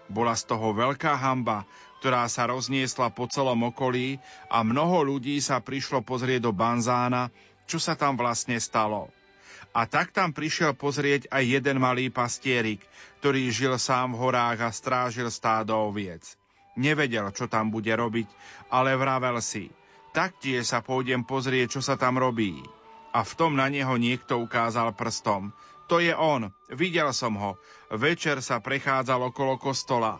Bola 0.07 0.33
z 0.33 0.47
toho 0.49 0.71
veľká 0.73 1.13
hamba, 1.19 1.67
ktorá 1.99 2.25
sa 2.31 2.47
rozniesla 2.47 3.11
po 3.11 3.27
celom 3.27 3.67
okolí 3.67 4.17
a 4.47 4.63
mnoho 4.63 5.03
ľudí 5.03 5.37
sa 5.43 5.59
prišlo 5.59 6.01
pozrieť 6.01 6.47
do 6.47 6.51
Banzána, 6.55 7.29
čo 7.67 7.77
sa 7.77 7.99
tam 7.99 8.15
vlastne 8.15 8.57
stalo. 8.57 9.11
A 9.75 9.85
tak 9.85 10.15
tam 10.15 10.33
prišiel 10.33 10.73
pozrieť 10.73 11.29
aj 11.29 11.43
jeden 11.43 11.77
malý 11.77 12.09
pastierik, 12.09 12.81
ktorý 13.21 13.51
žil 13.51 13.75
sám 13.77 14.15
v 14.15 14.25
horách 14.25 14.59
a 14.63 14.69
strážil 14.73 15.27
stádo 15.29 15.75
oviec. 15.75 16.23
Nevedel, 16.79 17.29
čo 17.33 17.49
tam 17.49 17.69
bude 17.69 17.91
robiť, 17.91 18.29
ale 18.73 18.95
vravel 18.95 19.37
si, 19.41 19.69
taktiež 20.13 20.65
sa 20.69 20.81
pôjdem 20.81 21.25
pozrieť, 21.25 21.77
čo 21.77 21.81
sa 21.83 21.97
tam 21.97 22.17
robí. 22.21 22.61
A 23.15 23.23
v 23.23 23.33
tom 23.35 23.55
na 23.55 23.67
neho 23.71 23.95
niekto 23.95 24.39
ukázal 24.41 24.93
prstom. 24.95 25.51
To 25.87 26.03
je 26.03 26.11
on, 26.11 26.51
videl 26.67 27.11
som 27.15 27.35
ho. 27.39 27.55
Večer 27.87 28.43
sa 28.43 28.59
prechádzal 28.59 29.31
okolo 29.31 29.55
kostola 29.55 30.19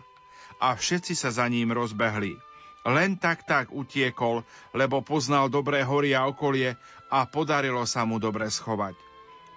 a 0.58 0.74
všetci 0.74 1.14
sa 1.14 1.30
za 1.30 1.46
ním 1.52 1.76
rozbehli. 1.76 2.40
Len 2.88 3.20
tak 3.20 3.44
tak 3.44 3.76
utiekol, 3.76 4.48
lebo 4.72 5.04
poznal 5.04 5.52
dobré 5.52 5.84
hory 5.84 6.16
a 6.16 6.24
okolie 6.24 6.80
a 7.12 7.28
podarilo 7.28 7.84
sa 7.84 8.08
mu 8.08 8.16
dobre 8.16 8.48
schovať. 8.48 8.96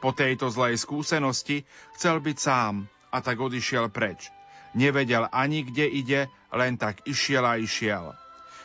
Po 0.03 0.11
tejto 0.11 0.51
zlej 0.51 0.81
skúsenosti 0.81 1.63
chcel 1.95 2.19
byť 2.19 2.37
sám 2.41 2.91
a 3.15 3.23
tak 3.23 3.39
odišiel 3.39 3.87
preč. 3.93 4.35
Nevedel 4.75 5.31
ani 5.31 5.63
kde 5.63 5.87
ide, 5.87 6.21
len 6.51 6.75
tak 6.75 7.07
išiel 7.07 7.47
a 7.47 7.55
išiel. 7.55 8.15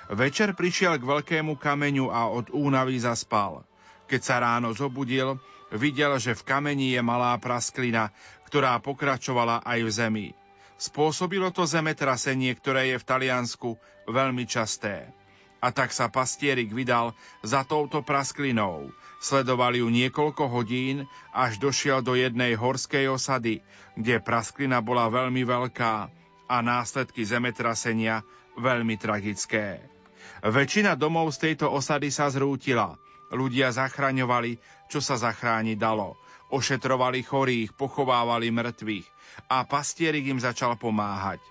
Večer 0.09 0.53
prišiel 0.53 1.01
k 1.01 1.05
veľkému 1.05 1.57
kameňu 1.57 2.13
a 2.13 2.29
od 2.29 2.53
únavy 2.53 3.01
zaspal. 3.01 3.65
Keď 4.05 4.21
sa 4.21 4.37
ráno 4.41 4.71
zobudil, 4.71 5.41
videl, 5.73 6.17
že 6.21 6.37
v 6.37 6.45
kameni 6.45 6.93
je 6.93 7.01
malá 7.01 7.33
prasklina, 7.41 8.13
ktorá 8.45 8.77
pokračovala 8.79 9.65
aj 9.65 9.79
v 9.81 9.91
zemi. 9.91 10.27
Spôsobilo 10.75 11.49
to 11.55 11.63
zemetrasenie, 11.63 12.51
ktoré 12.53 12.93
je 12.93 12.97
v 12.99 13.07
Taliansku 13.07 13.69
veľmi 14.11 14.43
časté. 14.45 15.07
A 15.63 15.73
tak 15.73 15.89
sa 15.95 16.11
pastierik 16.11 16.69
vydal 16.69 17.15
za 17.41 17.65
touto 17.65 18.05
prasklinou. 18.05 18.93
Sledoval 19.17 19.79
ju 19.79 19.87
niekoľko 19.89 20.51
hodín, 20.51 21.09
až 21.33 21.57
došiel 21.57 22.05
do 22.05 22.13
jednej 22.13 22.53
horskej 22.53 23.09
osady, 23.09 23.65
kde 23.97 24.21
prasklina 24.21 24.83
bola 24.83 25.09
veľmi 25.09 25.41
veľká 25.41 25.93
a 26.45 26.55
následky 26.61 27.25
zemetrasenia 27.25 28.21
veľmi 28.59 28.99
tragické. 29.01 29.81
Väčšina 30.45 30.93
domov 30.93 31.33
z 31.33 31.49
tejto 31.49 31.71
osady 31.73 32.13
sa 32.13 32.29
zrútila. 32.29 32.99
Ľudia 33.33 33.73
zachraňovali, 33.73 34.57
čo 34.89 35.01
sa 35.01 35.17
zachrániť 35.17 35.77
dalo. 35.79 36.17
Ošetrovali 36.53 37.25
chorých, 37.25 37.73
pochovávali 37.73 38.53
mŕtvych 38.53 39.07
a 39.49 39.65
pastierik 39.65 40.29
im 40.29 40.37
začal 40.37 40.77
pomáhať. 40.77 41.41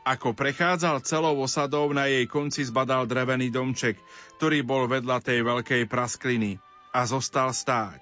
Ako 0.00 0.32
prechádzal 0.32 1.04
celou 1.04 1.36
osadou, 1.44 1.92
na 1.92 2.08
jej 2.08 2.24
konci 2.24 2.64
zbadal 2.64 3.04
drevený 3.04 3.52
domček, 3.52 4.00
ktorý 4.40 4.64
bol 4.64 4.88
vedľa 4.88 5.20
tej 5.20 5.44
veľkej 5.44 5.82
praskliny 5.86 6.56
a 6.90 7.04
zostal 7.04 7.52
stáť. 7.52 8.00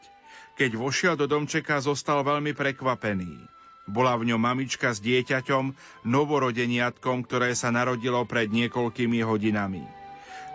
Keď 0.55 0.75
vošiel 0.79 1.15
do 1.19 1.27
domčeka, 1.27 1.83
zostal 1.83 2.23
veľmi 2.23 2.55
prekvapený. 2.55 3.47
Bola 3.89 4.15
v 4.21 4.31
ňom 4.31 4.41
mamička 4.43 4.93
s 4.93 5.01
dieťaťom, 5.01 5.73
novorodeniatkom, 6.07 7.25
ktoré 7.25 7.57
sa 7.57 7.73
narodilo 7.73 8.21
pred 8.29 8.51
niekoľkými 8.53 9.25
hodinami. 9.25 9.83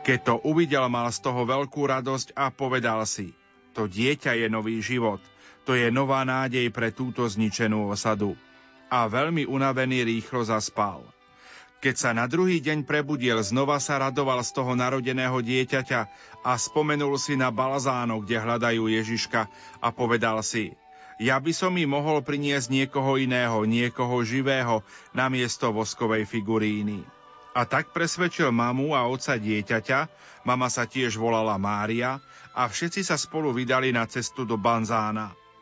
Keď 0.03 0.19
to 0.27 0.35
uvidel, 0.43 0.91
mal 0.91 1.07
z 1.07 1.23
toho 1.23 1.47
veľkú 1.47 1.87
radosť 1.87 2.35
a 2.35 2.51
povedal 2.51 3.07
si, 3.07 3.31
to 3.71 3.87
dieťa 3.87 4.35
je 4.35 4.47
nový 4.51 4.83
život, 4.83 5.23
to 5.63 5.79
je 5.79 5.87
nová 5.87 6.27
nádej 6.27 6.67
pre 6.75 6.91
túto 6.91 7.23
zničenú 7.23 7.87
osadu 7.87 8.35
a 8.91 9.07
veľmi 9.07 9.47
unavený 9.47 10.03
rýchlo 10.03 10.43
zaspal. 10.43 11.07
Keď 11.79 11.95
sa 11.95 12.11
na 12.11 12.27
druhý 12.27 12.59
deň 12.59 12.83
prebudil, 12.83 13.39
znova 13.43 13.79
sa 13.79 13.99
radoval 13.99 14.43
z 14.43 14.51
toho 14.51 14.75
narodeného 14.75 15.39
dieťaťa 15.39 16.01
a 16.43 16.51
spomenul 16.55 17.15
si 17.15 17.39
na 17.39 17.47
Balzáno, 17.47 18.19
kde 18.19 18.43
hľadajú 18.43 18.91
Ježiška 18.91 19.47
a 19.79 19.87
povedal 19.91 20.43
si, 20.43 20.75
ja 21.15 21.39
by 21.39 21.55
som 21.55 21.71
mi 21.71 21.87
mohol 21.87 22.19
priniesť 22.19 22.67
niekoho 22.71 23.15
iného, 23.15 23.63
niekoho 23.63 24.19
živého, 24.27 24.83
namiesto 25.15 25.71
voskovej 25.71 26.27
figuríny. 26.27 27.22
A 27.53 27.69
tak 27.69 27.93
presvedčil 27.93 28.49
mamu 28.49 28.97
a 28.97 29.05
otca 29.05 29.37
dieťaťa, 29.37 29.99
mama 30.41 30.73
sa 30.73 30.89
tiež 30.89 31.21
volala 31.21 31.53
Mária, 31.61 32.17
a 32.53 32.65
všetci 32.65 33.05
sa 33.05 33.17
spolu 33.17 33.53
vydali 33.53 33.93
na 33.93 34.05
cestu 34.09 34.45
do 34.45 34.57
Banzána. 34.57 35.33